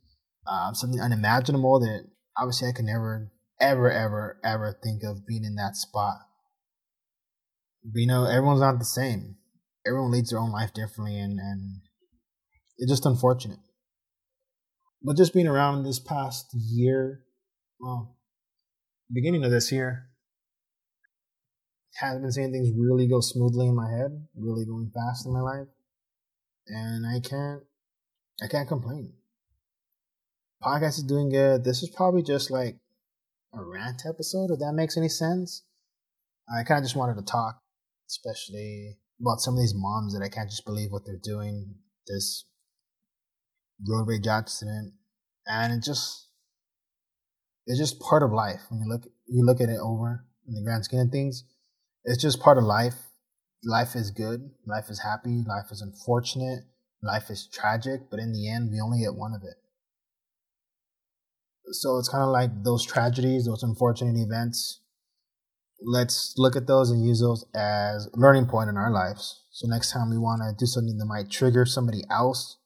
Um, 0.47 0.75
something 0.75 0.99
unimaginable 0.99 1.79
that 1.79 2.05
obviously 2.37 2.67
I 2.67 2.71
could 2.71 2.85
never, 2.85 3.31
ever, 3.59 3.91
ever, 3.91 4.39
ever 4.43 4.77
think 4.83 5.03
of 5.03 5.25
being 5.27 5.43
in 5.43 5.55
that 5.55 5.75
spot. 5.75 6.17
But 7.83 7.99
you 7.99 8.07
know, 8.07 8.25
everyone's 8.25 8.61
not 8.61 8.79
the 8.79 8.85
same. 8.85 9.37
Everyone 9.85 10.11
leads 10.11 10.29
their 10.29 10.39
own 10.39 10.51
life 10.51 10.73
differently, 10.73 11.19
and 11.19 11.39
and 11.39 11.81
it's 12.77 12.91
just 12.91 13.05
unfortunate. 13.05 13.59
But 15.01 15.17
just 15.17 15.33
being 15.33 15.47
around 15.47 15.83
this 15.83 15.99
past 15.99 16.47
year, 16.53 17.23
well, 17.79 18.17
beginning 19.11 19.43
of 19.43 19.49
this 19.49 19.71
year, 19.71 20.10
haven't 21.95 22.21
been 22.21 22.31
seeing 22.31 22.51
things 22.51 22.71
really 22.75 23.07
go 23.07 23.19
smoothly 23.19 23.67
in 23.67 23.75
my 23.75 23.89
head, 23.89 24.27
really 24.35 24.65
going 24.65 24.91
fast 24.93 25.25
in 25.25 25.33
my 25.33 25.41
life. 25.41 25.67
And 26.67 27.05
I 27.05 27.19
can't 27.19 27.63
I 28.41 28.47
can't 28.47 28.67
complain. 28.67 29.13
Podcast 30.63 30.97
is 30.99 31.03
doing 31.03 31.29
good. 31.29 31.63
This 31.63 31.83
is 31.83 31.89
probably 31.89 32.23
just 32.23 32.49
like 32.51 32.77
a 33.53 33.63
rant 33.63 34.03
episode, 34.07 34.51
if 34.51 34.59
that 34.59 34.73
makes 34.73 34.97
any 34.97 35.09
sense. 35.09 35.63
I 36.49 36.63
kinda 36.63 36.81
just 36.81 36.95
wanted 36.95 37.15
to 37.15 37.23
talk, 37.23 37.61
especially 38.07 38.97
about 39.19 39.41
some 39.41 39.55
of 39.55 39.59
these 39.59 39.75
moms 39.75 40.13
that 40.13 40.23
I 40.23 40.29
can't 40.29 40.49
just 40.49 40.65
believe 40.65 40.91
what 40.91 41.05
they're 41.05 41.17
doing. 41.21 41.75
This 42.07 42.45
road 43.87 44.07
rage 44.07 44.27
accident. 44.27 44.93
And 45.45 45.73
it 45.73 45.83
just 45.83 46.27
it's 47.67 47.79
just 47.79 47.99
part 47.99 48.23
of 48.23 48.31
life 48.31 48.61
when 48.69 48.81
you 48.81 48.87
look 48.87 49.07
you 49.27 49.45
look 49.45 49.61
at 49.61 49.69
it 49.69 49.79
over 49.79 50.25
in 50.47 50.53
the 50.53 50.61
grand 50.61 50.85
scheme 50.85 50.99
of 51.01 51.11
things 51.11 51.43
it's 52.03 52.21
just 52.21 52.39
part 52.39 52.57
of 52.57 52.63
life. 52.63 52.95
Life 53.63 53.95
is 53.95 54.11
good. 54.11 54.49
Life 54.65 54.89
is 54.89 55.01
happy. 55.01 55.43
Life 55.47 55.71
is 55.71 55.81
unfortunate. 55.81 56.63
Life 57.03 57.29
is 57.29 57.47
tragic. 57.51 58.09
But 58.09 58.19
in 58.19 58.33
the 58.33 58.49
end, 58.49 58.69
we 58.71 58.81
only 58.81 58.99
get 58.99 59.15
one 59.15 59.33
of 59.33 59.41
it. 59.43 59.55
So 61.73 61.97
it's 61.97 62.09
kind 62.09 62.23
of 62.23 62.29
like 62.29 62.63
those 62.63 62.85
tragedies, 62.85 63.45
those 63.45 63.63
unfortunate 63.63 64.17
events. 64.17 64.81
Let's 65.83 66.33
look 66.37 66.55
at 66.55 66.67
those 66.67 66.91
and 66.91 67.05
use 67.05 67.21
those 67.21 67.45
as 67.55 68.07
a 68.07 68.19
learning 68.19 68.47
point 68.47 68.69
in 68.69 68.77
our 68.77 68.91
lives. 68.91 69.43
So 69.51 69.67
next 69.67 69.91
time 69.91 70.09
we 70.09 70.17
want 70.17 70.41
to 70.41 70.53
do 70.57 70.65
something 70.65 70.97
that 70.97 71.05
might 71.05 71.31
trigger 71.31 71.65
somebody 71.65 72.03
else, 72.09 72.57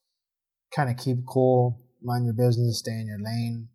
kind 0.75 0.89
of 0.89 0.97
keep 0.97 1.25
cool, 1.27 1.81
mind 2.01 2.25
your 2.25 2.33
business, 2.33 2.79
stay 2.79 2.91
in 2.91 3.07
your 3.07 3.19
lane. 3.19 3.69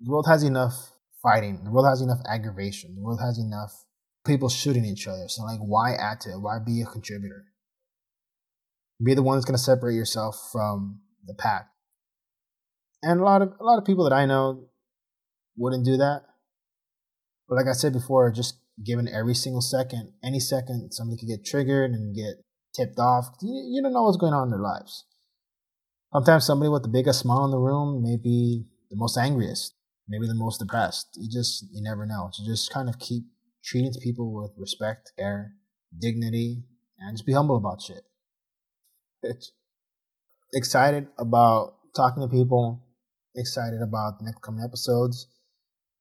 The 0.00 0.10
world 0.10 0.26
has 0.28 0.42
enough 0.42 0.92
fighting. 1.22 1.64
The 1.64 1.70
world 1.70 1.86
has 1.86 2.00
enough 2.00 2.20
aggravation. 2.28 2.94
The 2.96 3.02
world 3.02 3.20
has 3.22 3.38
enough 3.38 3.72
people 4.24 4.48
shooting 4.48 4.84
each 4.84 5.06
other. 5.06 5.28
So 5.28 5.42
like, 5.44 5.60
why 5.60 5.94
add 5.94 6.20
to 6.22 6.30
it? 6.30 6.40
Why 6.40 6.58
be 6.64 6.80
a 6.82 6.86
contributor? 6.86 7.44
Be 9.02 9.14
the 9.14 9.22
one 9.22 9.36
that's 9.36 9.44
going 9.44 9.56
to 9.56 9.62
separate 9.62 9.94
yourself 9.94 10.50
from 10.52 11.00
the 11.26 11.34
pack. 11.34 11.68
And 13.02 13.20
a 13.20 13.24
lot 13.24 13.42
of 13.42 13.52
a 13.60 13.64
lot 13.64 13.78
of 13.78 13.84
people 13.84 14.04
that 14.04 14.14
I 14.14 14.24
know 14.24 14.68
wouldn't 15.56 15.84
do 15.84 15.96
that. 15.98 16.22
But 17.48 17.56
like 17.56 17.66
I 17.66 17.72
said 17.72 17.92
before, 17.92 18.30
just 18.30 18.58
given 18.82 19.08
every 19.08 19.34
single 19.34 19.60
second, 19.60 20.12
any 20.22 20.40
second, 20.40 20.92
somebody 20.92 21.18
could 21.18 21.28
get 21.28 21.44
triggered 21.44 21.90
and 21.90 22.14
get 22.14 22.44
tipped 22.74 22.98
off. 22.98 23.26
You, 23.42 23.62
you 23.70 23.82
don't 23.82 23.92
know 23.92 24.04
what's 24.04 24.16
going 24.16 24.32
on 24.32 24.44
in 24.44 24.50
their 24.50 24.60
lives. 24.60 25.04
Sometimes 26.12 26.46
somebody 26.46 26.70
with 26.70 26.82
the 26.82 26.88
biggest 26.88 27.20
smile 27.20 27.44
in 27.44 27.50
the 27.50 27.58
room 27.58 28.02
may 28.02 28.16
be 28.16 28.64
the 28.88 28.96
most 28.96 29.18
angriest, 29.18 29.74
maybe 30.08 30.26
the 30.26 30.34
most 30.34 30.58
depressed. 30.58 31.08
You 31.16 31.28
just 31.28 31.66
you 31.72 31.82
never 31.82 32.06
know. 32.06 32.30
So 32.32 32.44
just 32.44 32.72
kind 32.72 32.88
of 32.88 32.98
keep 32.98 33.24
treating 33.64 33.92
people 34.02 34.32
with 34.32 34.52
respect, 34.58 35.12
care, 35.18 35.54
dignity, 35.98 36.64
and 36.98 37.16
just 37.16 37.26
be 37.26 37.32
humble 37.32 37.56
about 37.56 37.80
shit. 37.80 38.04
It's 39.22 39.52
excited 40.52 41.08
about 41.18 41.74
talking 41.96 42.22
to 42.22 42.28
people, 42.28 42.82
excited 43.34 43.80
about 43.80 44.18
the 44.18 44.26
next 44.26 44.42
coming 44.42 44.62
episodes. 44.62 45.28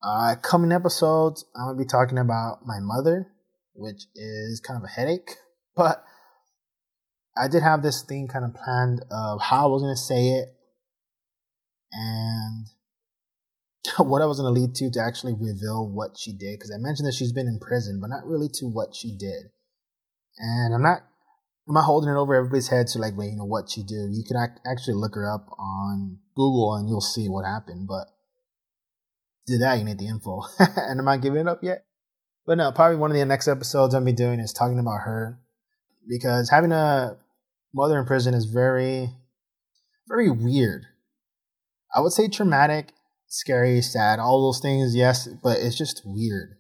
Uh, 0.04 0.36
coming 0.42 0.74
episodes, 0.74 1.46
I'm 1.56 1.68
gonna 1.68 1.78
be 1.78 1.86
talking 1.86 2.18
about 2.18 2.66
my 2.66 2.80
mother, 2.82 3.32
which 3.74 4.04
is 4.16 4.60
kind 4.60 4.78
of 4.78 4.84
a 4.84 4.92
headache, 4.92 5.32
but 5.76 6.04
I 7.38 7.48
did 7.48 7.64
have 7.64 7.82
this 7.82 8.04
thing 8.04 8.28
kind 8.28 8.46
of 8.46 8.54
planned 8.54 9.04
of 9.10 9.42
how 9.42 9.66
I 9.66 9.70
was 9.70 9.82
gonna 9.82 9.96
say 9.96 10.28
it, 10.28 10.50
and 11.94 12.68
what 13.98 14.22
I 14.22 14.26
was 14.26 14.40
going 14.40 14.54
to 14.54 14.60
lead 14.60 14.76
to 14.76 14.92
to 14.92 15.02
actually 15.02 15.34
reveal 15.34 15.90
what 15.90 16.18
she 16.18 16.32
did 16.32 16.60
because 16.60 16.72
I 16.72 16.78
mentioned 16.78 17.08
that 17.08 17.14
she's 17.14 17.34
been 17.34 17.48
in 17.48 17.60
prison, 17.60 18.00
but 18.00 18.08
not 18.08 18.26
really 18.26 18.50
to 18.60 18.66
what 18.66 18.96
she 18.96 19.16
did. 19.18 19.52
And 20.38 20.74
I'm 20.74 20.82
not 20.82 21.02
I'm 21.68 21.76
not 21.76 21.86
holding 21.86 22.10
it 22.10 22.18
over 22.18 22.36
everybody's 22.36 22.70
head 22.70 22.88
to 22.88 23.00
like, 23.00 23.18
wait, 23.18 23.32
you 23.32 23.38
know 23.38 23.46
what 23.46 23.70
she 23.70 23.84
did. 23.84 24.12
You 24.12 24.24
can 24.28 24.38
ac- 24.38 24.62
actually 24.70 24.96
look 24.96 25.16
her 25.16 25.32
up 25.32 25.48
on 25.58 26.20
Google 26.36 26.76
and 26.76 26.90
you'll 26.90 27.02
see 27.02 27.28
what 27.28 27.46
happened. 27.46 27.88
But 27.88 28.08
do 29.48 29.58
that, 29.60 29.78
you 29.80 29.86
need 29.86 29.98
the 29.98 30.08
info. 30.08 30.42
and 30.60 31.00
I'm 31.00 31.06
not 31.06 31.22
giving 31.22 31.40
it 31.40 31.48
up 31.48 31.64
yet. 31.64 31.86
But 32.46 32.58
no, 32.58 32.72
probably 32.74 32.98
one 32.98 33.12
of 33.12 33.18
the 33.18 33.26
next 33.26 33.48
episodes 33.48 33.96
I'll 33.96 34.04
be 34.04 34.12
doing 34.12 34.40
is 34.40 34.52
talking 34.52 34.80
about 34.80 35.02
her 35.06 35.40
because 36.08 36.50
having 36.50 36.74
a 36.74 37.18
mother 37.74 37.98
in 37.98 38.06
prison 38.06 38.34
is 38.34 38.46
very, 38.46 39.10
very 40.08 40.30
weird. 40.30 40.86
I 41.96 42.02
would 42.02 42.12
say 42.12 42.28
traumatic 42.28 42.92
scary, 43.34 43.82
sad, 43.82 44.20
all 44.20 44.44
those 44.44 44.60
things, 44.60 44.96
yes, 44.96 45.28
but 45.42 45.58
it's 45.58 45.76
just 45.76 46.04
weird. 46.06 46.58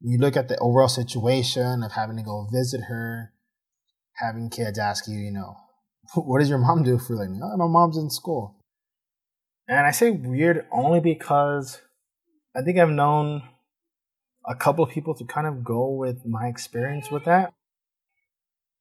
You 0.00 0.18
look 0.18 0.36
at 0.36 0.48
the 0.48 0.56
overall 0.58 0.88
situation 0.88 1.82
of 1.82 1.92
having 1.92 2.16
to 2.16 2.22
go 2.22 2.46
visit 2.52 2.82
her, 2.88 3.32
having 4.18 4.50
kids 4.50 4.78
ask 4.78 5.08
you, 5.08 5.18
you 5.18 5.32
know, 5.32 5.56
what 6.14 6.38
does 6.38 6.48
your 6.48 6.58
mom 6.58 6.84
do 6.84 6.96
for 6.96 7.16
like, 7.16 7.28
oh, 7.28 7.56
my 7.56 7.66
mom's 7.66 7.96
in 7.96 8.08
school. 8.08 8.56
And 9.66 9.84
I 9.84 9.90
say 9.90 10.12
weird 10.12 10.64
only 10.70 11.00
because 11.00 11.80
I 12.54 12.62
think 12.62 12.78
I've 12.78 12.90
known 12.90 13.42
a 14.46 14.54
couple 14.54 14.84
of 14.84 14.90
people 14.90 15.14
to 15.16 15.24
kind 15.24 15.46
of 15.46 15.64
go 15.64 15.88
with 15.90 16.24
my 16.24 16.46
experience 16.46 17.10
with 17.10 17.24
that. 17.24 17.52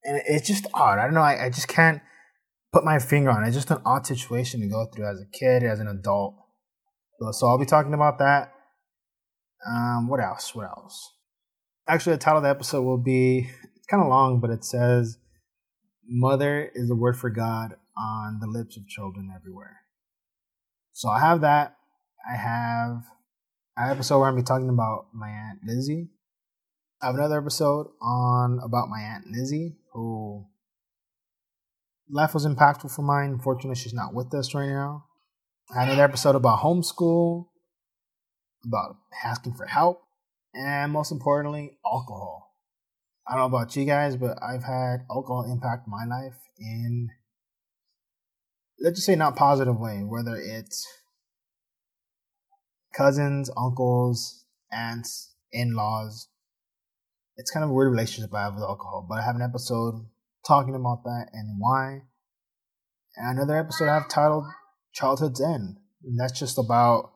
And 0.03 0.21
it's 0.27 0.45
just 0.47 0.67
odd. 0.75 0.99
I 0.99 1.06
don't 1.06 1.15
know. 1.15 1.21
I, 1.21 1.45
I 1.45 1.49
just 1.49 1.69
can't 1.69 2.01
put 2.71 2.84
my 2.84 2.99
finger 2.99 3.32
on 3.32 3.43
it. 3.43 3.47
It's 3.47 3.56
just 3.56 3.71
an 3.71 3.82
odd 3.84 4.06
situation 4.06 4.62
to 4.62 4.67
go 4.67 4.86
through 4.86 5.08
as 5.08 5.21
a 5.21 5.25
kid, 5.25 5.63
as 5.63 5.79
an 5.79 5.88
adult. 5.88 6.36
So 7.32 7.47
I'll 7.47 7.58
be 7.58 7.65
talking 7.65 7.93
about 7.93 8.19
that. 8.19 8.54
Um, 9.67 10.08
what 10.08 10.19
else? 10.19 10.54
What 10.54 10.65
else? 10.65 11.12
Actually, 11.88 12.15
the 12.15 12.21
title 12.21 12.38
of 12.38 12.43
the 12.43 12.49
episode 12.49 12.82
will 12.84 12.97
be 12.97 13.49
it's 13.76 13.88
kind 13.88 14.04
of 14.04 14.10
long, 14.10 14.39
but 14.39 14.49
it 14.49 14.63
says 14.65 15.17
"Mother 16.06 16.69
is 16.76 16.89
the 16.89 16.95
word 16.95 17.17
for 17.17 17.30
God 17.30 17.76
on 17.97 18.39
the 18.39 18.47
lips 18.47 18.78
of 18.78 18.88
children 18.88 19.32
everywhere." 19.34 19.78
So 20.91 21.10
I 21.10 21.19
have 21.19 21.41
that 21.41 21.78
I 22.26 22.38
have 22.38 23.04
an 23.76 23.89
episode 23.89 24.19
where 24.19 24.30
I'm 24.30 24.36
be 24.36 24.43
talking 24.43 24.69
about 24.69 25.08
my 25.13 25.30
aunt 25.30 25.60
Lizzie. 25.65 26.10
I 27.02 27.08
have 27.08 27.15
another 27.15 27.39
episode 27.39 27.88
on 28.02 28.60
about 28.63 28.88
my 28.88 29.02
aunt 29.02 29.28
Lizzie, 29.30 29.76
who 29.91 30.45
life 32.10 32.34
was 32.34 32.45
impactful 32.45 32.95
for 32.95 33.02
mine. 33.02 33.32
Unfortunately, 33.32 33.76
she's 33.76 33.93
not 33.93 34.13
with 34.13 34.34
us 34.34 34.54
right 34.54 34.69
now. 34.69 35.06
Another 35.69 36.04
episode 36.04 36.36
about 36.36 36.60
homeschool, 36.60 37.47
about 38.65 38.97
asking 39.23 39.54
for 39.54 39.65
help, 39.65 40.04
and 40.54 40.91
most 40.91 41.12
importantly, 41.12 41.78
alcohol. 41.86 42.54
I 43.28 43.32
don't 43.32 43.39
know 43.39 43.58
about 43.58 43.76
you 43.76 43.86
guys, 43.86 44.17
but 44.17 44.38
I've 44.43 44.63
had 44.63 45.06
alcohol 45.10 45.49
impact 45.49 45.88
my 45.88 46.06
life 46.06 46.38
in, 46.60 47.10
let's 48.80 48.97
just 48.97 49.06
say, 49.06 49.15
not 49.15 49.36
positive 49.36 49.80
way, 49.80 50.04
whether 50.06 50.36
it's 50.36 50.86
cousins, 52.93 53.49
uncles, 53.58 54.45
aunts, 54.71 55.34
in 55.54 55.76
laws. 55.76 56.28
It's 57.38 57.52
kind 57.52 57.63
of 57.63 57.69
a 57.69 57.73
weird 57.73 57.91
relationship 57.91 58.34
I 58.34 58.43
have 58.43 58.56
with 58.56 58.63
alcohol, 58.63 59.06
but 59.08 59.19
I 59.19 59.21
have 59.23 59.36
an 59.36 59.41
episode 59.41 60.06
talking 60.45 60.76
about 60.76 61.04
that 61.04 61.28
and 61.32 61.56
why. 61.60 62.02
And 63.15 63.38
another 63.38 63.58
episode 63.58 63.88
I've 63.88 64.10
titled 64.10 64.45
Childhood's 64.93 65.41
End. 65.41 65.77
And 66.03 66.19
that's 66.19 66.38
just 66.38 66.58
about 66.58 67.12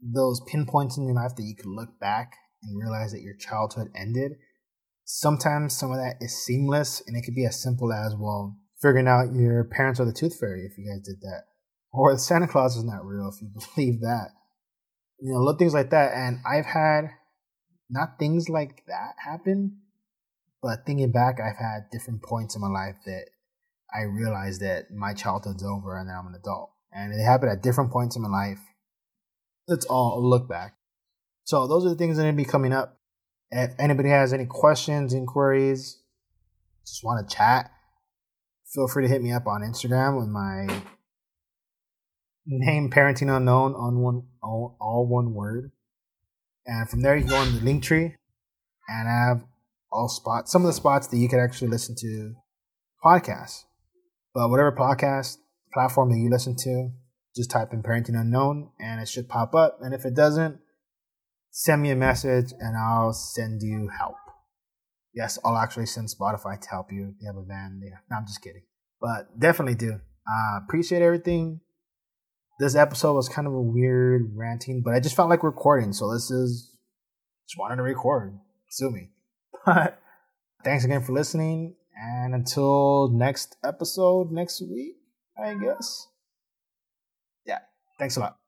those 0.00 0.40
pinpoints 0.46 0.96
in 0.96 1.04
your 1.04 1.14
life 1.14 1.34
that 1.36 1.42
you 1.42 1.56
can 1.56 1.74
look 1.74 1.98
back 2.00 2.34
and 2.62 2.78
realize 2.78 3.12
that 3.12 3.22
your 3.22 3.34
childhood 3.34 3.88
ended. 3.94 4.32
Sometimes 5.04 5.76
some 5.76 5.90
of 5.90 5.98
that 5.98 6.16
is 6.20 6.44
seamless 6.44 7.02
and 7.06 7.16
it 7.16 7.22
could 7.22 7.34
be 7.34 7.46
as 7.46 7.60
simple 7.60 7.92
as, 7.92 8.14
well, 8.14 8.56
figuring 8.80 9.08
out 9.08 9.34
your 9.34 9.64
parents 9.64 9.98
are 9.98 10.04
the 10.04 10.12
tooth 10.12 10.38
fairy 10.38 10.64
if 10.64 10.78
you 10.78 10.86
guys 10.86 11.02
did 11.02 11.20
that. 11.20 11.44
Or 11.92 12.16
Santa 12.18 12.46
Claus 12.46 12.76
is 12.76 12.84
not 12.84 13.04
real 13.04 13.30
if 13.32 13.40
you 13.40 13.48
believe 13.74 14.00
that. 14.00 14.28
You 15.20 15.32
know, 15.32 15.40
little 15.40 15.58
things 15.58 15.74
like 15.74 15.90
that. 15.90 16.12
And 16.14 16.38
I've 16.46 16.66
had 16.66 17.10
not 17.90 18.18
things 18.18 18.48
like 18.48 18.84
that 18.86 19.14
happen, 19.24 19.78
but 20.62 20.84
thinking 20.86 21.10
back, 21.10 21.40
I've 21.40 21.56
had 21.56 21.90
different 21.90 22.22
points 22.22 22.54
in 22.54 22.60
my 22.60 22.68
life 22.68 22.96
that 23.06 23.26
I 23.94 24.02
realized 24.02 24.60
that 24.60 24.90
my 24.90 25.14
childhood's 25.14 25.64
over 25.64 25.98
and 25.98 26.08
now 26.08 26.20
I'm 26.20 26.26
an 26.26 26.34
adult. 26.34 26.72
And 26.92 27.12
it 27.12 27.22
happened 27.22 27.52
at 27.52 27.62
different 27.62 27.90
points 27.90 28.16
in 28.16 28.22
my 28.22 28.28
life. 28.28 28.60
It's 29.66 29.86
all 29.86 30.18
a 30.18 30.20
look 30.20 30.48
back. 30.48 30.74
So 31.44 31.66
those 31.66 31.84
are 31.86 31.90
the 31.90 31.94
things 31.94 32.16
that 32.16 32.22
are 32.22 32.26
going 32.26 32.36
to 32.36 32.42
be 32.42 32.48
coming 32.48 32.72
up. 32.72 32.98
If 33.50 33.72
anybody 33.78 34.10
has 34.10 34.32
any 34.32 34.46
questions, 34.46 35.14
inquiries, 35.14 36.02
just 36.86 37.04
want 37.04 37.26
to 37.26 37.34
chat, 37.34 37.70
feel 38.66 38.88
free 38.88 39.04
to 39.04 39.08
hit 39.08 39.22
me 39.22 39.32
up 39.32 39.46
on 39.46 39.62
Instagram 39.62 40.18
with 40.18 40.28
my 40.28 40.82
name 42.46 42.90
parenting 42.90 43.34
unknown 43.34 43.74
on 43.74 44.00
one 44.00 44.24
all, 44.42 44.76
all 44.80 45.06
one 45.06 45.34
word. 45.34 45.70
And 46.66 46.88
from 46.88 47.00
there 47.02 47.16
you 47.16 47.22
can 47.22 47.30
go 47.30 47.36
on 47.36 47.54
the 47.54 47.60
Linktree 47.60 48.14
and 48.88 49.08
have 49.08 49.44
all 49.90 50.08
spots, 50.08 50.52
some 50.52 50.62
of 50.62 50.66
the 50.66 50.74
spots 50.74 51.06
that 51.08 51.16
you 51.16 51.28
can 51.28 51.40
actually 51.40 51.68
listen 51.68 51.94
to 52.00 52.34
podcasts. 53.02 53.64
But 54.34 54.50
whatever 54.50 54.72
podcast 54.72 55.36
platform 55.72 56.10
that 56.10 56.18
you 56.18 56.30
listen 56.30 56.56
to, 56.56 56.90
just 57.34 57.50
type 57.50 57.72
in 57.72 57.82
parenting 57.82 58.18
unknown 58.18 58.70
and 58.80 59.00
it 59.00 59.08
should 59.08 59.28
pop 59.28 59.54
up. 59.54 59.78
And 59.80 59.94
if 59.94 60.04
it 60.04 60.14
doesn't, 60.14 60.58
send 61.50 61.82
me 61.82 61.90
a 61.90 61.96
message 61.96 62.52
and 62.58 62.76
I'll 62.76 63.12
send 63.12 63.62
you 63.62 63.88
help. 63.96 64.16
Yes, 65.14 65.38
I'll 65.44 65.56
actually 65.56 65.86
send 65.86 66.08
Spotify 66.08 66.60
to 66.60 66.68
help 66.68 66.92
you. 66.92 67.14
You 67.20 67.26
have 67.26 67.36
a 67.36 67.44
van 67.44 67.80
there. 67.80 68.04
No, 68.10 68.18
I'm 68.18 68.26
just 68.26 68.42
kidding. 68.42 68.62
But 69.00 69.38
definitely 69.38 69.74
do. 69.74 70.00
Uh, 70.30 70.58
appreciate 70.64 71.02
everything. 71.02 71.60
This 72.58 72.74
episode 72.74 73.14
was 73.14 73.28
kind 73.28 73.46
of 73.46 73.54
a 73.54 73.60
weird 73.60 74.32
ranting, 74.34 74.82
but 74.84 74.94
I 74.94 75.00
just 75.00 75.16
felt 75.16 75.30
like 75.30 75.42
recording. 75.42 75.92
So 75.92 76.12
this 76.12 76.30
is 76.30 76.76
just 77.48 77.58
wanted 77.58 77.76
to 77.76 77.82
record. 77.82 78.38
Sue 78.70 78.90
me. 78.90 79.10
But 79.66 80.00
thanks 80.64 80.84
again 80.84 81.02
for 81.02 81.12
listening. 81.12 81.74
And 82.00 82.34
until 82.34 83.10
next 83.10 83.56
episode 83.64 84.30
next 84.30 84.60
week, 84.62 84.96
I 85.36 85.54
guess. 85.54 86.06
Yeah. 87.44 87.58
Thanks 87.98 88.16
a 88.16 88.20
lot. 88.20 88.38